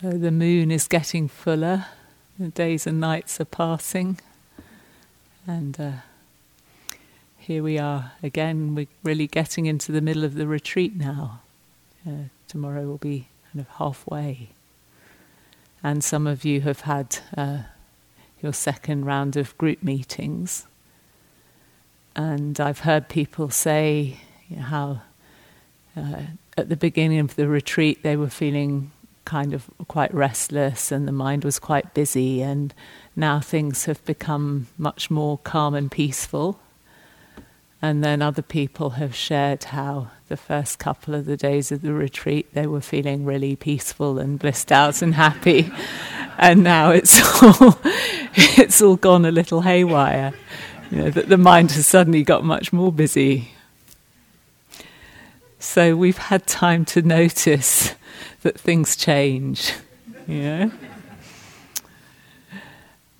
So 0.00 0.10
the 0.10 0.32
moon 0.32 0.72
is 0.72 0.88
getting 0.88 1.28
fuller, 1.28 1.86
the 2.36 2.48
days 2.48 2.84
and 2.84 2.98
nights 2.98 3.40
are 3.40 3.44
passing, 3.44 4.18
and 5.46 5.80
uh, 5.80 5.92
here 7.38 7.62
we 7.62 7.78
are 7.78 8.10
again. 8.20 8.74
We're 8.74 8.88
really 9.04 9.28
getting 9.28 9.66
into 9.66 9.92
the 9.92 10.00
middle 10.00 10.24
of 10.24 10.34
the 10.34 10.48
retreat 10.48 10.96
now. 10.96 11.42
Uh, 12.04 12.24
tomorrow 12.48 12.86
will 12.86 12.98
be 12.98 13.28
kind 13.52 13.60
of 13.60 13.68
halfway, 13.76 14.48
and 15.80 16.02
some 16.02 16.26
of 16.26 16.44
you 16.44 16.62
have 16.62 16.80
had 16.80 17.18
uh, 17.36 17.58
your 18.42 18.52
second 18.52 19.04
round 19.04 19.36
of 19.36 19.56
group 19.58 19.80
meetings, 19.80 20.66
and 22.16 22.58
I've 22.58 22.80
heard 22.80 23.08
people 23.08 23.48
say 23.50 24.18
you 24.48 24.56
know, 24.56 24.62
how. 24.62 25.02
Uh, 25.96 26.22
at 26.56 26.68
the 26.68 26.76
beginning 26.76 27.20
of 27.20 27.36
the 27.36 27.48
retreat, 27.48 28.02
they 28.02 28.16
were 28.16 28.28
feeling 28.28 28.90
kind 29.24 29.54
of 29.54 29.70
quite 29.88 30.12
restless 30.14 30.92
and 30.92 31.08
the 31.08 31.12
mind 31.12 31.44
was 31.44 31.58
quite 31.58 31.94
busy, 31.94 32.42
and 32.42 32.74
now 33.16 33.40
things 33.40 33.84
have 33.86 34.04
become 34.04 34.66
much 34.78 35.10
more 35.10 35.38
calm 35.38 35.74
and 35.74 35.90
peaceful. 35.90 36.58
And 37.82 38.02
then 38.02 38.22
other 38.22 38.40
people 38.40 38.90
have 38.90 39.14
shared 39.14 39.64
how 39.64 40.08
the 40.28 40.38
first 40.38 40.78
couple 40.78 41.14
of 41.14 41.26
the 41.26 41.36
days 41.36 41.70
of 41.70 41.82
the 41.82 41.92
retreat 41.92 42.54
they 42.54 42.66
were 42.66 42.80
feeling 42.80 43.26
really 43.26 43.56
peaceful 43.56 44.18
and 44.18 44.38
blissed 44.38 44.72
out 44.72 45.02
and 45.02 45.14
happy, 45.14 45.70
and 46.38 46.62
now 46.62 46.90
it's 46.90 47.20
all 47.42 47.78
it's 48.34 48.80
all 48.80 48.96
gone 48.96 49.24
a 49.24 49.30
little 49.30 49.60
haywire. 49.62 50.32
You 50.90 50.98
know 50.98 51.10
that 51.10 51.28
the 51.28 51.38
mind 51.38 51.72
has 51.72 51.86
suddenly 51.86 52.22
got 52.22 52.44
much 52.44 52.72
more 52.72 52.92
busy. 52.92 53.50
So 55.64 55.96
we've 55.96 56.18
had 56.18 56.46
time 56.46 56.84
to 56.84 57.00
notice 57.02 57.94
that 58.42 58.60
things 58.60 58.94
change, 58.94 59.72
you 60.28 60.42
know? 60.42 60.72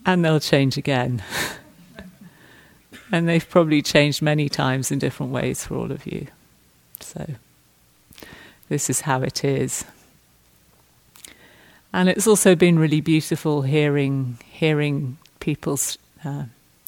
And 0.07 0.23
they'll 0.23 0.39
change 0.39 0.77
again. 0.77 1.23
and 3.11 3.27
they've 3.27 3.49
probably 3.49 3.81
changed 3.81 4.21
many 4.23 4.49
times 4.51 4.93
in 4.93 4.99
different 5.01 5.33
ways 5.33 5.65
for 5.65 5.75
all 5.77 5.91
of 5.91 6.07
you. 6.07 6.29
So, 7.01 7.27
this 8.69 8.89
is 8.91 9.01
how 9.01 9.23
it 9.23 9.43
is. 9.43 9.87
And 11.95 12.11
it's 12.11 12.27
also 12.27 12.55
been 12.55 12.79
really 12.79 13.01
beautiful 13.01 13.63
hearing 13.63 14.39
hearing 14.45 15.17
people's 15.41 15.99
uh, 16.25 16.45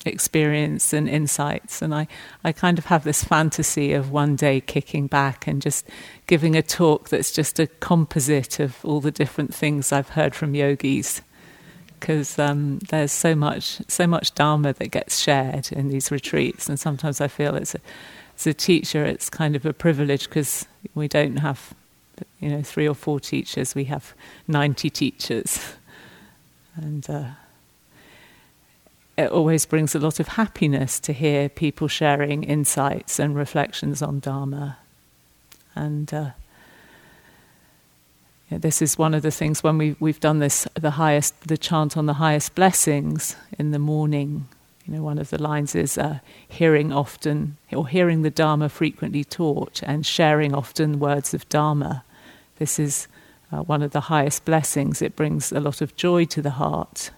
experience 0.07 0.93
and 0.93 1.09
insights. 1.09 1.83
And 1.83 1.95
I, 1.95 2.07
I 2.45 2.53
kind 2.53 2.79
of 2.79 2.87
have 2.87 3.05
this 3.05 3.25
fantasy 3.25 3.93
of 3.93 4.11
one 4.11 4.37
day 4.37 4.61
kicking 4.61 5.07
back 5.07 5.47
and 5.47 5.63
just 5.63 5.87
giving 6.27 6.57
a 6.57 6.63
talk 6.63 7.09
that's 7.09 7.33
just 7.33 7.59
a 7.59 7.67
composite 7.67 8.61
of 8.61 8.85
all 8.85 9.01
the 9.01 9.11
different 9.11 9.55
things 9.55 9.93
I've 9.93 10.11
heard 10.11 10.35
from 10.35 10.55
yogis. 10.55 11.23
Because 11.99 12.39
um, 12.39 12.79
there's 12.91 13.11
so 13.11 13.35
much, 13.35 13.81
so 13.89 14.07
much 14.07 14.35
dharma 14.35 14.75
that 14.75 14.89
gets 14.89 15.19
shared 15.19 15.73
in 15.73 15.89
these 15.89 16.11
retreats, 16.11 16.69
and 16.69 16.79
sometimes 16.79 17.23
I 17.23 17.29
feel 17.29 17.57
it's 17.57 17.75
a, 17.75 17.81
as 18.37 18.47
a 18.47 18.53
teacher, 18.53 19.03
it's 19.03 19.31
kind 19.31 19.57
of 19.57 19.65
a 19.65 19.73
privilege 19.73 20.29
because 20.29 20.67
we 20.95 21.09
don't 21.09 21.39
have, 21.39 21.73
you 22.39 22.51
know, 22.51 22.63
three 22.63 22.87
or 22.87 22.95
four 22.95 23.19
teachers. 23.19 23.75
We 23.75 23.85
have 23.85 24.13
ninety 24.47 24.91
teachers, 24.91 25.59
and 26.77 27.09
uh, 27.09 27.31
it 29.17 29.31
always 29.31 29.65
brings 29.65 29.95
a 29.95 29.99
lot 29.99 30.21
of 30.21 30.29
happiness 30.29 31.01
to 31.01 31.13
hear 31.13 31.49
people 31.49 31.89
sharing 31.89 32.45
insights 32.45 33.19
and 33.19 33.35
reflections 33.35 34.03
on 34.03 34.21
Dharma. 34.21 34.79
And 35.75 36.13
uh, 36.13 36.31
yeah, 38.51 38.59
this 38.59 38.83
is 38.83 38.99
one 38.99 39.15
of 39.15 39.23
the 39.23 39.31
things 39.31 39.63
when 39.63 39.79
we, 39.79 39.97
we've 39.99 40.21
done 40.21 40.39
this, 40.39 40.69
the 40.75 40.93
highest, 40.93 41.49
the 41.49 41.57
chant 41.57 41.97
on 41.97 42.07
the 42.07 42.15
highest 42.15 42.55
blessings 42.55 43.37
in 43.59 43.71
the 43.71 43.79
morning. 43.79 44.49
You 44.87 44.95
know, 44.95 45.03
one 45.03 45.19
of 45.19 45.31
the 45.31 45.43
lines 45.43 45.75
is 45.75 45.99
uh, 45.99 46.21
hearing 46.47 46.93
often, 46.93 47.57
or 47.73 47.89
hearing 47.89 48.23
the 48.23 48.31
Dharma 48.31 48.69
frequently 48.69 49.25
taught, 49.25 49.83
and 49.83 50.07
sharing 50.07 50.55
often 50.55 51.01
words 51.01 51.35
of 51.35 51.49
Dharma. 51.49 52.05
This 52.59 52.79
is 52.79 53.09
uh, 53.51 53.63
one 53.63 53.83
of 53.83 53.91
the 53.91 54.03
highest 54.03 54.45
blessings. 54.45 55.03
It 55.03 55.17
brings 55.17 55.51
a 55.51 55.61
lot 55.61 55.81
of 55.81 55.97
joy 55.97 56.27
to 56.27 56.43
the 56.43 56.51
heart. 56.51 57.11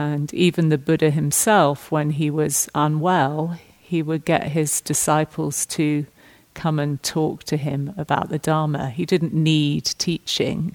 And 0.00 0.32
even 0.32 0.70
the 0.70 0.78
Buddha 0.78 1.10
himself, 1.10 1.92
when 1.92 2.12
he 2.12 2.30
was 2.30 2.70
unwell, 2.74 3.58
he 3.78 4.02
would 4.02 4.24
get 4.24 4.44
his 4.44 4.80
disciples 4.80 5.66
to 5.66 6.06
come 6.54 6.78
and 6.78 7.02
talk 7.02 7.44
to 7.44 7.58
him 7.58 7.92
about 7.98 8.30
the 8.30 8.38
Dharma. 8.38 8.88
He 8.88 9.04
didn't 9.04 9.34
need 9.34 9.84
teaching, 9.84 10.74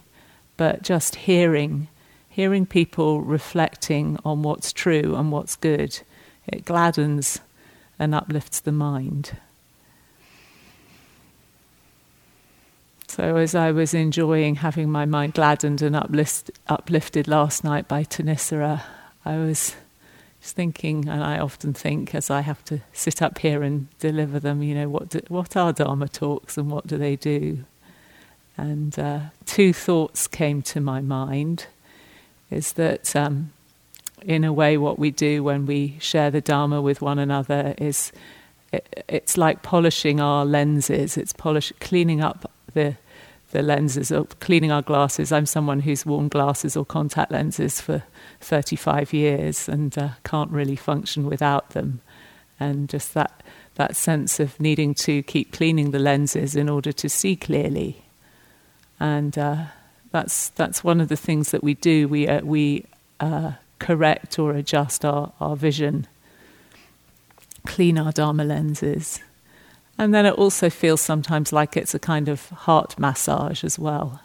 but 0.58 0.84
just 0.84 1.16
hearing, 1.16 1.88
hearing 2.30 2.68
people 2.68 3.22
reflecting 3.22 4.19
on 4.24 4.44
what's 4.44 4.72
true 4.72 5.16
and 5.16 5.31
what's 5.31 5.56
good, 5.56 6.02
it 6.46 6.64
gladdens 6.64 7.40
and 7.97 8.14
uplifts 8.14 8.59
the 8.59 8.72
mind. 8.72 9.38
So, 13.08 13.38
as 13.38 13.56
I 13.56 13.72
was 13.72 13.96
enjoying 13.96 14.58
having 14.58 14.91
my 14.91 15.06
mind 15.08 15.34
gladdened 15.34 15.81
and 15.81 15.96
uplift, 15.96 16.52
uplifted 16.68 17.28
last 17.28 17.64
night 17.64 17.88
by 17.88 18.03
Thanissara, 18.03 18.84
I 19.25 19.38
was 19.38 19.75
just 20.41 20.56
thinking, 20.56 21.09
and 21.09 21.24
I 21.24 21.40
often 21.40 21.74
think 21.74 22.13
as 22.13 22.30
I 22.30 22.41
have 22.41 22.63
to 22.66 22.81
sit 22.94 23.22
up 23.22 23.40
here 23.40 23.63
and 23.63 23.88
deliver 23.97 24.40
them, 24.40 24.62
you 24.62 24.75
know, 24.75 24.88
what 24.88 25.09
do, 25.09 25.22
what 25.28 25.58
are 25.58 25.74
Dharma 25.74 26.08
talks 26.08 26.58
and 26.58 26.69
what 26.69 26.86
do 26.86 26.97
they 26.97 27.16
do? 27.16 27.66
And 28.56 28.97
uh, 28.97 29.19
two 29.46 29.74
thoughts 29.74 30.28
came 30.28 30.62
to 30.62 30.80
my 30.80 31.02
mind: 31.02 31.66
is 32.52 32.74
that 32.74 33.16
um, 33.16 33.52
in 34.22 34.44
a 34.44 34.53
way, 34.53 34.78
what 34.78 35.00
we 35.00 35.12
do 35.12 35.44
when 35.44 35.66
we 35.66 35.97
share 36.00 36.30
the 36.30 36.41
Dharma 36.41 36.81
with 36.81 37.02
one 37.02 37.19
another 37.19 37.74
is 37.78 38.12
it, 38.72 39.06
it's 39.08 39.38
like 39.38 39.64
polishing 39.64 40.22
our 40.22 40.46
lenses. 40.46 41.18
It's 41.18 41.34
polish, 41.34 41.74
cleaning 41.80 42.22
up 42.22 42.52
the 42.74 42.96
the 43.55 43.63
lenses, 43.63 44.11
or 44.11 44.25
cleaning 44.41 44.69
our 44.69 44.81
glasses. 44.81 45.31
I'm 45.31 45.45
someone 45.45 45.79
who's 45.79 46.05
worn 46.05 46.27
glasses 46.27 46.75
or 46.75 46.83
contact 46.83 47.31
lenses 47.31 47.79
for 47.79 48.03
35 48.41 49.13
years 49.13 49.69
and 49.69 49.97
uh, 49.97 50.09
can't 50.25 50.51
really 50.51 50.75
function 50.75 51.25
without 51.25 51.69
them. 51.69 52.01
And 52.59 52.89
just 52.89 53.13
that, 53.13 53.41
that 53.75 53.95
sense 53.95 54.41
of 54.41 54.59
needing 54.59 54.93
to 54.95 55.23
keep 55.23 55.53
cleaning 55.53 55.91
the 55.91 55.99
lenses 55.99 56.57
in 56.57 56.67
order 56.67 56.91
to 56.91 57.07
see 57.07 57.38
clearly. 57.38 58.03
And 58.99 59.38
uh, 59.38 59.67
that's, 60.11 60.49
that's 60.49 60.83
one 60.83 60.99
of 60.99 61.07
the 61.07 61.16
things 61.16 61.51
that 61.51 61.63
we 61.63 61.75
do. 61.75 62.09
We, 62.09 62.27
uh, 62.27 62.41
we 62.41 62.85
uh, 63.22 63.53
correct 63.79 64.37
or 64.37 64.51
adjust 64.51 65.05
our, 65.05 65.31
our 65.39 65.55
vision, 65.55 66.07
clean 67.66 67.97
our 67.97 68.11
Dharma 68.11 68.43
lenses. 68.43 69.22
And 69.97 70.13
then 70.13 70.25
it 70.25 70.33
also 70.33 70.69
feels 70.69 71.01
sometimes 71.01 71.53
like 71.53 71.78
it's 71.78 71.94
a 71.94 72.00
kind 72.00 72.28
of 72.28 72.50
heart 72.50 73.00
massage 73.00 73.63
as 73.63 73.79
well. 73.79 74.22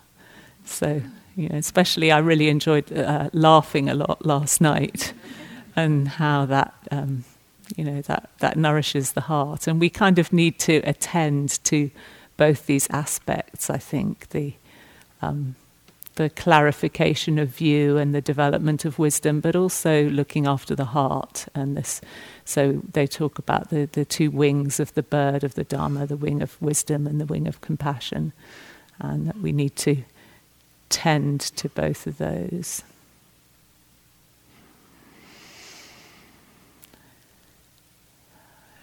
So 0.65 1.03
you 1.37 1.49
know, 1.49 1.57
especially, 1.57 2.11
I 2.11 2.19
really 2.19 2.49
enjoyed 2.49 2.93
uh, 2.93 3.31
laughing 3.33 3.89
a 3.89 3.95
lot 3.95 4.27
last 4.27 4.61
night, 4.61 5.13
and 5.77 6.09
how 6.09 6.45
that 6.47 6.75
um, 6.91 7.25
you 7.77 7.85
know 7.85 8.03
that 8.03 8.31
that 8.41 8.57
nourishes 8.57 9.13
the 9.13 9.23
heart. 9.23 9.67
And 9.67 9.81
we 9.81 9.91
kind 9.91 10.19
of 10.19 10.33
need 10.33 10.59
to 10.61 10.77
attend 10.79 11.63
to 11.65 11.91
both 12.37 12.67
these 12.67 12.89
aspects. 12.91 13.71
I 13.71 13.79
think 13.79 14.31
the 14.31 14.55
um, 15.23 15.55
the 16.17 16.31
clarification 16.31 17.39
of 17.39 17.49
view 17.49 17.97
and 17.97 18.15
the 18.15 18.21
development 18.21 18.85
of 18.85 18.99
wisdom, 18.99 19.41
but 19.41 19.57
also 19.57 20.09
looking 20.11 20.47
after 20.47 20.75
the 20.75 20.87
heart 20.87 21.47
and 21.55 21.77
this. 21.77 22.01
So 22.45 22.83
they 22.93 23.07
talk 23.07 23.39
about 23.39 23.71
the, 23.71 23.89
the 23.91 24.05
two 24.05 24.31
wings 24.31 24.81
of 24.81 24.93
the 24.95 25.03
bird 25.03 25.45
of 25.45 25.55
the 25.55 25.65
Dharma, 25.65 26.07
the 26.07 26.17
wing 26.17 26.43
of 26.43 26.61
wisdom 26.61 27.07
and 27.07 27.21
the 27.21 27.27
wing 27.27 27.47
of 27.47 27.61
compassion, 27.61 28.33
and 28.99 29.29
that 29.29 29.39
we 29.39 29.53
need 29.53 29.77
to 29.77 30.05
tend 30.89 31.41
to 31.41 31.69
both 31.69 32.07
of 32.07 32.19
those. 32.19 32.83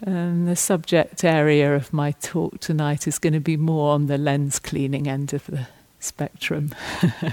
And 0.02 0.48
the 0.48 0.56
subject 0.56 1.24
area 1.24 1.76
of 1.76 1.92
my 1.92 2.12
talk 2.12 2.60
tonight 2.60 3.08
is 3.08 3.18
going 3.18 3.34
to 3.34 3.40
be 3.40 3.58
more 3.58 3.94
on 3.94 4.06
the 4.06 4.18
lens 4.18 4.60
cleaning 4.60 5.08
end 5.08 5.34
of 5.34 5.46
the 5.48 5.68
spectrum, 6.00 6.76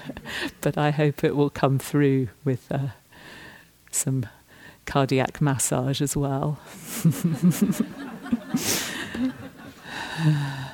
but 0.60 0.78
I 0.78 0.90
hope 0.90 1.24
it 1.24 1.36
will 1.36 1.50
come 1.50 1.78
through 1.78 2.28
with 2.44 2.70
uh, 2.70 2.88
some 3.90 4.26
cardiac 4.86 5.40
massage 5.40 6.00
as 6.00 6.16
well. 6.16 6.58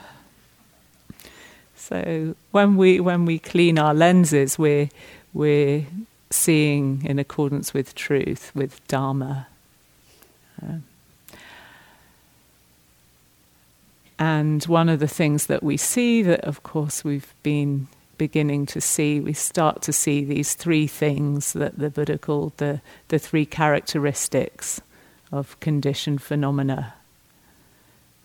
So 1.90 2.36
when 2.52 2.76
we 2.76 3.00
when 3.00 3.24
we 3.24 3.40
clean 3.40 3.76
our 3.76 3.92
lenses, 3.92 4.56
we're 4.56 4.90
we're 5.32 5.86
seeing 6.30 7.04
in 7.04 7.18
accordance 7.18 7.74
with 7.74 7.96
truth, 7.96 8.52
with 8.54 8.86
Dharma. 8.86 9.48
Um, 10.62 10.84
and 14.20 14.62
one 14.64 14.90
of 14.90 15.00
the 15.00 15.08
things 15.08 15.46
that 15.46 15.62
we 15.62 15.78
see 15.78 16.20
that, 16.22 16.40
of 16.42 16.62
course, 16.62 17.02
we've 17.02 17.34
been 17.42 17.88
beginning 18.18 18.66
to 18.66 18.78
see, 18.78 19.18
we 19.18 19.32
start 19.32 19.80
to 19.80 19.94
see 19.94 20.22
these 20.22 20.52
three 20.52 20.86
things 20.86 21.54
that 21.54 21.78
the 21.78 21.88
Buddha 21.88 22.18
called 22.18 22.54
the, 22.58 22.82
the 23.08 23.18
three 23.18 23.46
characteristics 23.46 24.82
of 25.32 25.58
conditioned 25.60 26.20
phenomena, 26.20 26.92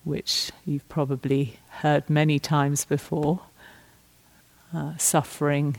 which 0.04 0.52
you've 0.66 0.88
probably 0.90 1.60
heard 1.70 2.10
many 2.10 2.40
times 2.40 2.84
before 2.84 3.40
uh, 4.74 4.98
suffering, 4.98 5.78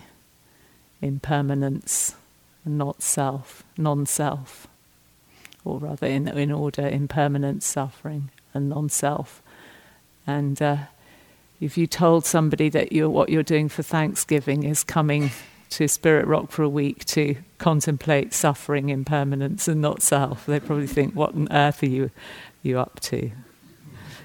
impermanence, 1.02 2.14
and 2.64 2.78
not 2.78 3.02
self, 3.02 3.64
non 3.76 4.06
self, 4.06 4.66
or 5.62 5.78
rather, 5.78 6.06
in, 6.06 6.26
in 6.26 6.50
order, 6.50 6.88
impermanence, 6.88 7.66
suffering, 7.66 8.30
and 8.54 8.70
non 8.70 8.88
self. 8.88 9.42
And 10.26 10.61
uh, 10.61 10.76
if 11.61 11.78
you 11.78 11.87
told 11.87 12.26
somebody 12.26 12.69
that 12.70 12.93
you're, 12.93 13.08
what 13.08 13.28
you're 13.28 13.43
doing 13.43 13.69
for 13.69 13.82
Thanksgiving 13.82 14.64
is 14.64 14.82
coming 14.84 15.31
to 15.70 15.88
Spirit 15.88 16.26
Rock 16.26 16.50
for 16.50 16.62
a 16.62 16.69
week 16.69 17.05
to 17.06 17.37
contemplate 17.58 18.32
suffering, 18.32 18.88
impermanence, 18.88 19.69
and 19.69 19.81
not 19.81 20.02
self, 20.02 20.46
they 20.46 20.61
probably 20.61 20.87
think, 20.87 21.14
"What 21.14 21.34
on 21.34 21.49
earth 21.50 21.82
are 21.82 21.88
you 21.88 22.11
you 22.62 22.78
up 22.78 23.00
to?" 23.00 23.31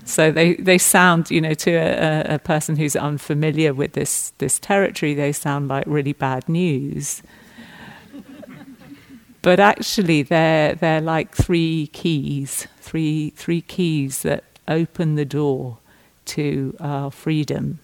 So 0.03 0.31
they, 0.31 0.55
they 0.55 0.77
sound, 0.77 1.29
you 1.29 1.41
know, 1.41 1.53
to 1.53 1.71
a, 1.71 2.35
a 2.35 2.39
person 2.39 2.75
who's 2.75 2.95
unfamiliar 2.95 3.73
with 3.73 3.93
this 3.93 4.33
this 4.37 4.59
territory, 4.59 5.13
they 5.13 5.31
sound 5.31 5.67
like 5.67 5.85
really 5.87 6.13
bad 6.13 6.49
news. 6.49 7.21
but 9.41 9.59
actually, 9.59 10.23
they're 10.23 10.75
they're 10.75 11.01
like 11.01 11.35
three 11.35 11.87
keys, 11.87 12.67
three 12.79 13.31
three 13.31 13.61
keys 13.61 14.21
that 14.23 14.43
open 14.67 15.15
the 15.15 15.25
door 15.25 15.77
to 16.31 16.75
our 16.79 17.11
freedom, 17.11 17.79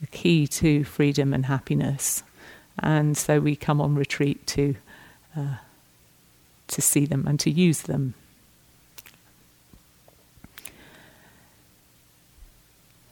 the 0.00 0.06
key 0.06 0.46
to 0.46 0.84
freedom 0.84 1.34
and 1.34 1.46
happiness. 1.46 2.22
And 2.78 3.16
so 3.16 3.40
we 3.40 3.56
come 3.56 3.80
on 3.80 3.94
retreat 3.96 4.46
to, 4.48 4.76
uh, 5.36 5.56
to 6.68 6.80
see 6.80 7.04
them 7.06 7.26
and 7.26 7.40
to 7.40 7.50
use 7.50 7.82
them. 7.82 8.14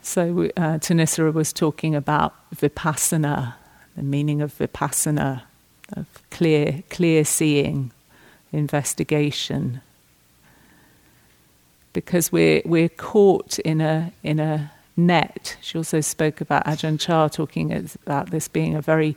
So 0.03 0.45
uh, 0.57 0.79
Thanissara 0.79 1.33
was 1.33 1.53
talking 1.53 1.97
about 1.97 2.33
vipassana, 2.55 3.55
the 3.97 4.03
meaning 4.05 4.41
of 4.41 4.57
vipassana, 4.57 5.43
of 5.97 6.07
clear, 6.31 6.85
clear 6.91 7.25
seeing, 7.25 7.91
investigation, 8.53 9.81
because 11.97 12.31
we're 12.31 12.61
we're 12.67 12.91
caught 12.91 13.59
in 13.61 13.81
a 13.81 14.13
in 14.23 14.39
a 14.39 14.71
net. 14.99 15.57
She 15.63 15.79
also 15.79 16.03
spoke 16.03 16.43
about 16.43 16.67
Ajahn 16.67 17.01
Chah 17.01 17.29
talking 17.29 17.73
about 18.05 18.29
this 18.29 18.49
being 18.49 18.75
a 18.75 18.83
very 18.83 19.17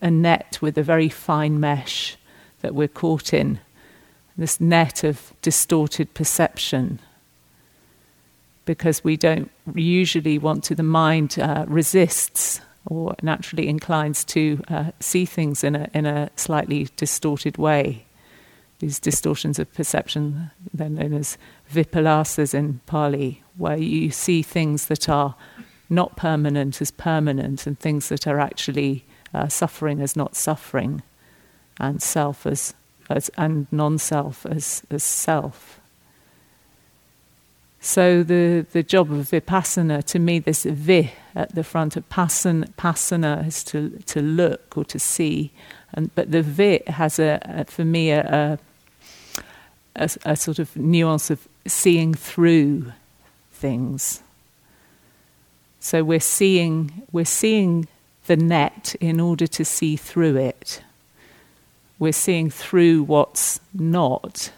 a 0.00 0.10
net 0.10 0.58
with 0.62 0.78
a 0.78 0.82
very 0.82 1.10
fine 1.10 1.60
mesh 1.60 2.16
that 2.62 2.74
we're 2.74 2.88
caught 2.88 3.34
in. 3.34 3.60
This 4.38 4.58
net 4.58 5.04
of 5.04 5.34
distorted 5.42 6.14
perception. 6.14 6.98
Because 8.64 9.04
we 9.04 9.18
don't 9.18 9.50
usually 9.74 10.38
want 10.38 10.64
to, 10.64 10.74
the 10.74 10.82
mind 10.82 11.38
uh, 11.38 11.66
resists 11.68 12.62
or 12.86 13.14
naturally 13.22 13.68
inclines 13.68 14.24
to 14.24 14.62
uh, 14.68 14.92
see 14.98 15.26
things 15.26 15.62
in 15.62 15.76
a, 15.76 15.90
in 15.92 16.06
a 16.06 16.30
slightly 16.36 16.88
distorted 16.96 17.58
way 17.58 18.03
these 18.80 18.98
distortions 18.98 19.58
of 19.58 19.72
perception, 19.72 20.50
they're 20.72 20.88
known 20.88 21.14
as 21.14 21.38
vipallasas 21.72 22.54
in 22.54 22.80
Pali, 22.86 23.42
where 23.56 23.76
you 23.76 24.10
see 24.10 24.42
things 24.42 24.86
that 24.86 25.08
are 25.08 25.34
not 25.88 26.16
permanent 26.16 26.80
as 26.80 26.90
permanent 26.90 27.66
and 27.66 27.78
things 27.78 28.08
that 28.08 28.26
are 28.26 28.40
actually 28.40 29.04
uh, 29.32 29.48
suffering 29.48 30.00
as 30.00 30.16
not 30.16 30.36
suffering 30.36 31.02
and 31.78 32.02
self 32.02 32.46
as, 32.46 32.74
as 33.10 33.30
and 33.36 33.66
non-self 33.70 34.46
as, 34.46 34.82
as 34.90 35.02
self. 35.02 35.80
So 37.80 38.22
the, 38.22 38.64
the 38.72 38.82
job 38.82 39.12
of 39.12 39.28
vipassana, 39.28 40.02
to 40.04 40.18
me, 40.18 40.38
this 40.38 40.64
vi 40.64 41.12
at 41.34 41.54
the 41.54 41.62
front 41.62 41.96
of 41.96 42.08
pasana, 42.08 42.72
pasana 42.76 43.46
is 43.46 43.62
to, 43.64 43.90
to 44.06 44.22
look 44.22 44.78
or 44.78 44.84
to 44.86 44.98
see, 44.98 45.52
and 45.94 46.14
but 46.14 46.30
the 46.30 46.42
vit 46.42 46.86
has 46.88 47.18
a, 47.18 47.40
a 47.44 47.64
for 47.64 47.84
me 47.84 48.10
a, 48.10 48.58
a 49.96 50.08
a, 50.24 50.36
sort 50.36 50.58
of 50.58 50.76
nuance 50.76 51.30
of 51.30 51.46
seeing 51.66 52.14
through 52.14 52.92
things. 53.52 54.22
So 55.80 56.02
we're 56.02 56.20
seeing 56.20 57.02
we're 57.12 57.24
seeing 57.24 57.88
the 58.26 58.36
net 58.36 58.96
in 59.00 59.20
order 59.20 59.46
to 59.46 59.64
see 59.64 59.96
through 59.96 60.36
it. 60.36 60.82
We're 61.98 62.12
seeing 62.12 62.50
through 62.50 63.04
what's 63.04 63.60
not 63.72 64.50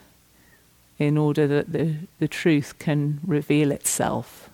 in 0.99 1.19
order 1.19 1.47
that 1.47 1.73
the, 1.73 1.97
the 2.19 2.29
truth 2.29 2.79
can 2.79 3.21
reveal 3.27 3.71
itself. 3.71 4.49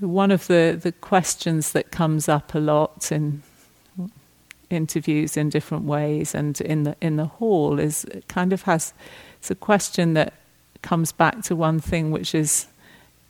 One 0.00 0.30
of 0.30 0.46
the, 0.46 0.78
the 0.80 0.92
questions 0.92 1.72
that 1.72 1.90
comes 1.90 2.28
up 2.28 2.54
a 2.54 2.58
lot 2.58 3.12
in 3.12 3.42
interviews 4.70 5.36
in 5.36 5.48
different 5.48 5.84
ways 5.84 6.32
and 6.34 6.60
in 6.60 6.84
the 6.84 6.96
in 7.00 7.16
the 7.16 7.26
hall 7.26 7.80
is 7.80 8.06
kind 8.28 8.52
of 8.52 8.62
has 8.62 8.94
it's 9.38 9.50
a 9.50 9.54
question 9.54 10.14
that 10.14 10.32
comes 10.80 11.10
back 11.10 11.42
to 11.42 11.56
one 11.56 11.80
thing 11.80 12.12
which 12.12 12.36
is 12.36 12.68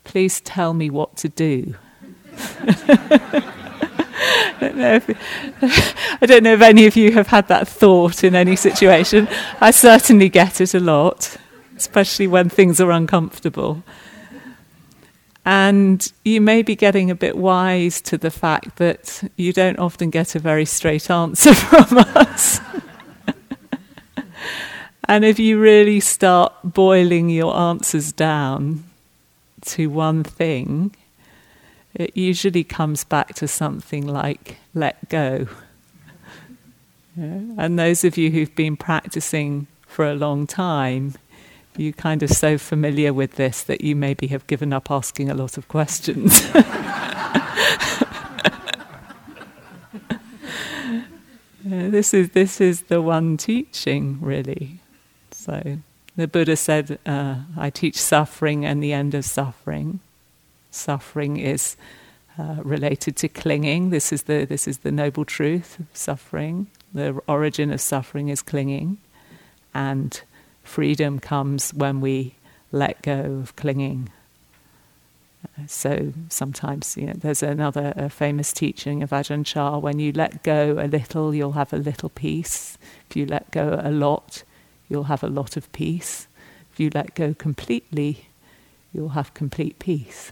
please 0.03 0.39
tell 0.41 0.73
me 0.75 0.87
what 0.87 1.17
to 1.17 1.27
do 1.27 1.73
I 4.61 4.67
don't, 4.67 4.77
know 4.77 4.93
if, 4.93 6.17
I 6.21 6.25
don't 6.27 6.43
know 6.43 6.53
if 6.53 6.61
any 6.61 6.85
of 6.85 6.95
you 6.95 7.11
have 7.13 7.27
had 7.27 7.47
that 7.47 7.67
thought 7.67 8.23
in 8.23 8.35
any 8.35 8.55
situation. 8.55 9.27
I 9.59 9.71
certainly 9.71 10.29
get 10.29 10.61
it 10.61 10.75
a 10.75 10.79
lot, 10.79 11.35
especially 11.75 12.27
when 12.27 12.47
things 12.47 12.79
are 12.79 12.91
uncomfortable. 12.91 13.83
And 15.43 16.11
you 16.23 16.39
may 16.39 16.61
be 16.61 16.75
getting 16.75 17.09
a 17.09 17.15
bit 17.15 17.35
wise 17.35 17.99
to 18.01 18.17
the 18.17 18.29
fact 18.29 18.77
that 18.77 19.23
you 19.37 19.53
don't 19.53 19.79
often 19.79 20.11
get 20.11 20.35
a 20.35 20.39
very 20.39 20.65
straight 20.65 21.09
answer 21.09 21.53
from 21.55 21.97
us. 22.15 22.59
and 25.05 25.25
if 25.25 25.39
you 25.39 25.59
really 25.59 25.99
start 25.99 26.53
boiling 26.63 27.29
your 27.29 27.55
answers 27.55 28.11
down 28.11 28.83
to 29.61 29.87
one 29.89 30.23
thing, 30.23 30.95
it 31.95 32.15
usually 32.15 32.63
comes 32.63 33.03
back 33.03 33.33
to 33.35 33.47
something 33.47 34.07
like 34.07 34.57
let 34.75 35.09
go. 35.09 35.47
Yeah? 37.17 37.41
And 37.57 37.77
those 37.77 38.03
of 38.03 38.17
you 38.17 38.31
who've 38.31 38.55
been 38.55 38.77
practicing 38.77 39.67
for 39.87 40.05
a 40.05 40.13
long 40.13 40.47
time, 40.47 41.15
you 41.77 41.93
kind 41.93 42.23
of 42.23 42.29
so 42.29 42.57
familiar 42.57 43.13
with 43.13 43.35
this 43.35 43.63
that 43.63 43.81
you 43.81 43.95
maybe 43.95 44.27
have 44.27 44.45
given 44.47 44.73
up 44.73 44.91
asking 44.91 45.29
a 45.29 45.33
lot 45.33 45.57
of 45.57 45.67
questions. 45.67 46.45
yeah, 46.53 46.63
this 51.63 52.13
is 52.13 52.29
this 52.31 52.59
is 52.59 52.83
the 52.83 53.01
one 53.01 53.37
teaching 53.37 54.19
really. 54.21 54.79
So 55.31 55.77
the 56.15 56.27
Buddha 56.27 56.55
said, 56.55 56.99
uh, 57.05 57.35
"I 57.57 57.69
teach 57.69 57.97
suffering 57.97 58.65
and 58.65 58.83
the 58.83 58.93
end 58.93 59.13
of 59.15 59.25
suffering. 59.25 59.99
Suffering 60.71 61.37
is." 61.37 61.75
Uh, 62.39 62.55
related 62.63 63.17
to 63.17 63.27
clinging. 63.27 63.89
This 63.89 64.13
is 64.13 64.23
the 64.23 64.45
this 64.45 64.65
is 64.65 64.79
the 64.79 64.91
noble 64.91 65.25
truth 65.25 65.77
of 65.81 65.85
suffering. 65.93 66.67
The 66.93 67.21
origin 67.27 67.73
of 67.73 67.81
suffering 67.81 68.29
is 68.29 68.41
clinging, 68.41 68.99
and 69.73 70.21
freedom 70.63 71.19
comes 71.19 71.73
when 71.73 72.01
we 72.01 72.35
let 72.71 73.01
go 73.01 73.39
of 73.41 73.55
clinging. 73.55 74.09
Uh, 75.45 75.65
so 75.67 76.13
sometimes 76.29 76.95
you 76.95 77.07
know, 77.07 77.13
there's 77.13 77.43
another 77.43 78.09
famous 78.09 78.53
teaching 78.53 79.03
of 79.03 79.09
Ajahn 79.09 79.45
Chah 79.45 79.77
when 79.77 79.99
you 79.99 80.11
let 80.11 80.43
go 80.43 80.77
a 80.79 80.87
little, 80.87 81.33
you'll 81.33 81.53
have 81.53 81.73
a 81.73 81.77
little 81.77 82.09
peace. 82.09 82.77
If 83.09 83.15
you 83.15 83.25
let 83.25 83.51
go 83.51 83.79
a 83.83 83.91
lot, 83.91 84.43
you'll 84.87 85.05
have 85.05 85.23
a 85.23 85.27
lot 85.27 85.57
of 85.57 85.71
peace. 85.71 86.27
If 86.71 86.79
you 86.79 86.89
let 86.93 87.15
go 87.15 87.33
completely, 87.33 88.27
you'll 88.93 89.09
have 89.09 89.33
complete 89.33 89.79
peace. 89.79 90.31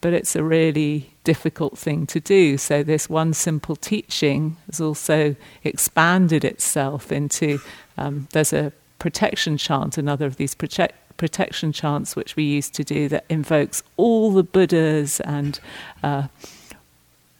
But 0.00 0.12
it's 0.14 0.34
a 0.34 0.42
really 0.42 1.10
difficult 1.24 1.76
thing 1.76 2.06
to 2.06 2.20
do. 2.20 2.56
So, 2.56 2.82
this 2.82 3.10
one 3.10 3.34
simple 3.34 3.76
teaching 3.76 4.56
has 4.66 4.80
also 4.80 5.36
expanded 5.62 6.44
itself 6.44 7.12
into 7.12 7.60
um, 7.98 8.28
there's 8.32 8.52
a 8.52 8.72
protection 8.98 9.56
chant, 9.56 9.98
another 9.98 10.26
of 10.26 10.36
these 10.36 10.54
protect, 10.54 11.16
protection 11.16 11.70
chants 11.72 12.16
which 12.16 12.34
we 12.34 12.44
used 12.44 12.72
to 12.74 12.84
do 12.84 13.08
that 13.08 13.24
invokes 13.28 13.82
all 13.96 14.32
the 14.32 14.42
Buddhas 14.42 15.20
and 15.20 15.60
uh, 16.02 16.28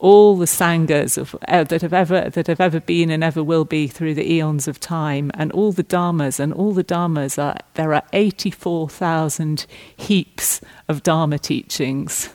all 0.00 0.34
the 0.36 0.46
sanghas 0.46 1.18
of, 1.18 1.36
uh, 1.46 1.62
that 1.64 1.82
have 1.82 1.92
ever 1.92 2.30
that 2.30 2.46
have 2.46 2.60
ever 2.60 2.80
been 2.80 3.10
and 3.10 3.22
ever 3.22 3.44
will 3.44 3.66
be 3.66 3.86
through 3.86 4.14
the 4.14 4.32
eons 4.32 4.66
of 4.66 4.80
time, 4.80 5.30
and 5.34 5.52
all 5.52 5.72
the 5.72 5.84
dharmas, 5.84 6.40
and 6.40 6.52
all 6.54 6.72
the 6.72 6.82
dharmas 6.82 7.40
are 7.40 7.56
there 7.74 7.94
are 7.94 8.02
eighty 8.14 8.50
four 8.50 8.88
thousand 8.88 9.66
heaps 9.96 10.62
of 10.88 11.02
dharma 11.02 11.38
teachings, 11.38 12.30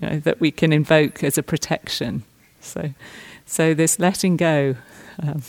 you 0.00 0.08
know, 0.08 0.18
that 0.18 0.40
we 0.40 0.50
can 0.50 0.72
invoke 0.72 1.22
as 1.22 1.36
a 1.36 1.42
protection. 1.42 2.24
So, 2.60 2.94
so 3.44 3.74
this 3.74 3.98
letting 3.98 4.38
go, 4.38 4.76
um, 5.22 5.42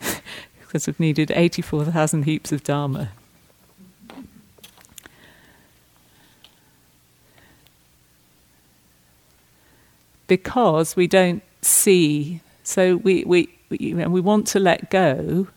because 0.60 0.86
we've 0.86 0.98
needed 0.98 1.30
eighty 1.32 1.60
four 1.60 1.84
thousand 1.84 2.22
heaps 2.22 2.52
of 2.52 2.64
dharma. 2.64 3.10
Because 10.30 10.94
we 10.94 11.08
don't 11.08 11.42
see. 11.60 12.40
So 12.62 12.98
we, 12.98 13.24
we, 13.24 13.48
you 13.68 13.94
know, 13.96 14.08
we 14.08 14.20
want 14.20 14.46
to 14.54 14.60
let 14.60 14.88
go, 14.88 15.48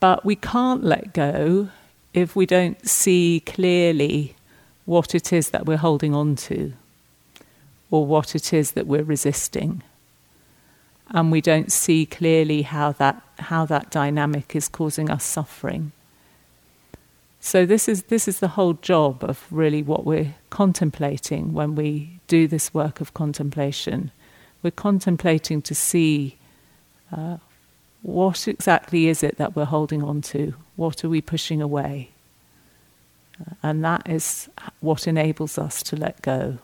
but 0.00 0.22
we 0.22 0.36
can't 0.36 0.84
let 0.84 1.14
go 1.14 1.70
if 2.12 2.36
we 2.36 2.44
don't 2.44 2.86
see 2.86 3.42
clearly 3.46 4.36
what 4.84 5.14
it 5.14 5.32
is 5.32 5.48
that 5.48 5.64
we're 5.64 5.78
holding 5.78 6.14
on 6.14 6.36
to 6.36 6.74
or 7.90 8.04
what 8.04 8.34
it 8.34 8.52
is 8.52 8.72
that 8.72 8.86
we're 8.86 9.02
resisting. 9.02 9.82
And 11.08 11.32
we 11.32 11.40
don't 11.40 11.72
see 11.72 12.04
clearly 12.04 12.62
how 12.62 12.92
that, 12.92 13.22
how 13.38 13.64
that 13.64 13.90
dynamic 13.90 14.54
is 14.54 14.68
causing 14.68 15.08
us 15.10 15.24
suffering. 15.24 15.92
So 17.46 17.64
this 17.64 17.88
is 17.88 18.02
this 18.14 18.26
is 18.26 18.40
the 18.40 18.48
whole 18.48 18.72
job 18.72 19.22
of 19.22 19.46
really 19.52 19.80
what 19.80 20.04
we're 20.04 20.34
contemplating 20.50 21.52
when 21.52 21.76
we 21.76 22.18
do 22.26 22.48
this 22.48 22.74
work 22.74 23.00
of 23.00 23.14
contemplation. 23.14 24.10
We're 24.64 24.72
contemplating 24.72 25.62
to 25.62 25.72
see 25.72 26.38
uh, 27.16 27.36
what 28.02 28.48
exactly 28.48 29.06
is 29.06 29.22
it 29.22 29.38
that 29.38 29.54
we're 29.54 29.64
holding 29.64 30.02
on 30.02 30.22
to. 30.22 30.54
What 30.74 31.04
are 31.04 31.08
we 31.08 31.20
pushing 31.20 31.62
away? 31.62 32.10
Uh, 33.40 33.54
and 33.62 33.84
that 33.84 34.10
is 34.10 34.48
what 34.80 35.06
enables 35.06 35.56
us 35.56 35.84
to 35.84 35.94
let 35.94 36.22
go. 36.22 36.58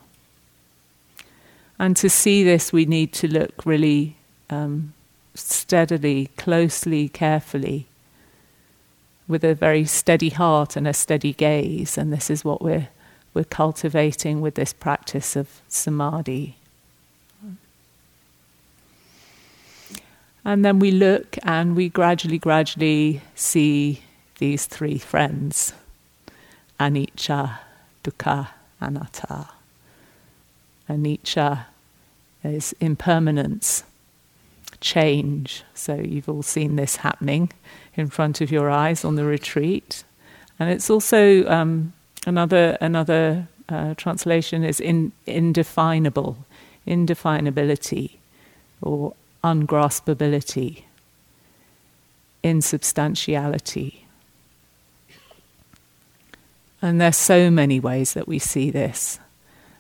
And 1.79 1.97
to 1.99 2.11
see 2.11 2.43
this, 2.43 2.73
we 2.73 2.87
need 2.87 3.13
to 3.13 3.29
look 3.29 3.65
really 3.65 4.17
um, 4.51 4.95
steadily, 5.37 6.31
closely, 6.37 7.09
carefully 7.09 7.87
with 9.29 9.45
a 9.45 9.55
very 9.55 9.85
steady 9.85 10.31
heart 10.31 10.77
and 10.77 10.87
a 10.87 10.93
steady 10.93 11.33
gaze, 11.33 11.97
and 11.97 12.13
this 12.13 12.31
is 12.31 12.45
what 12.45 12.63
we're, 12.63 12.89
we're 13.35 13.45
cultivating 13.45 14.41
with 14.41 14.55
this 14.55 14.73
practice 14.73 15.37
of 15.37 15.61
samadhi. 15.69 16.57
And 20.45 20.65
then 20.65 20.81
we 20.81 20.91
look 20.91 21.39
and 21.45 21.77
we 21.77 21.89
gradually, 21.89 22.39
gradually 22.39 23.21
see 23.35 24.03
these 24.39 24.67
three 24.67 24.99
friends 24.99 25.73
anicca, 26.81 27.59
dukkha, 28.03 28.49
anatta. 28.81 29.49
Anicca 30.89 31.67
is 32.43 32.75
impermanence, 32.81 33.85
change. 34.81 35.63
So 35.75 35.95
you've 35.95 36.29
all 36.29 36.43
seen 36.43 36.75
this 36.75 36.97
happening 36.97 37.53
in 37.95 38.09
front 38.09 38.41
of 38.41 38.51
your 38.51 38.71
eyes 38.71 39.05
on 39.05 39.17
the 39.17 39.25
retreat. 39.25 40.05
And 40.59 40.71
it's 40.71 40.91
also 40.91 41.47
um, 41.49 41.93
another 42.27 42.77
another 42.81 43.49
uh, 43.69 43.95
translation 43.95 44.65
is 44.65 44.81
in, 44.81 45.13
indefinable, 45.27 46.45
indefinability, 46.87 48.17
or 48.81 49.15
ungraspability, 49.43 50.85
insubstantiality. 52.43 54.07
And 56.81 57.01
there's 57.01 57.17
so 57.17 57.51
many 57.51 57.79
ways 57.79 58.15
that 58.15 58.27
we 58.27 58.41
see 58.41 58.71
this. 58.71 59.21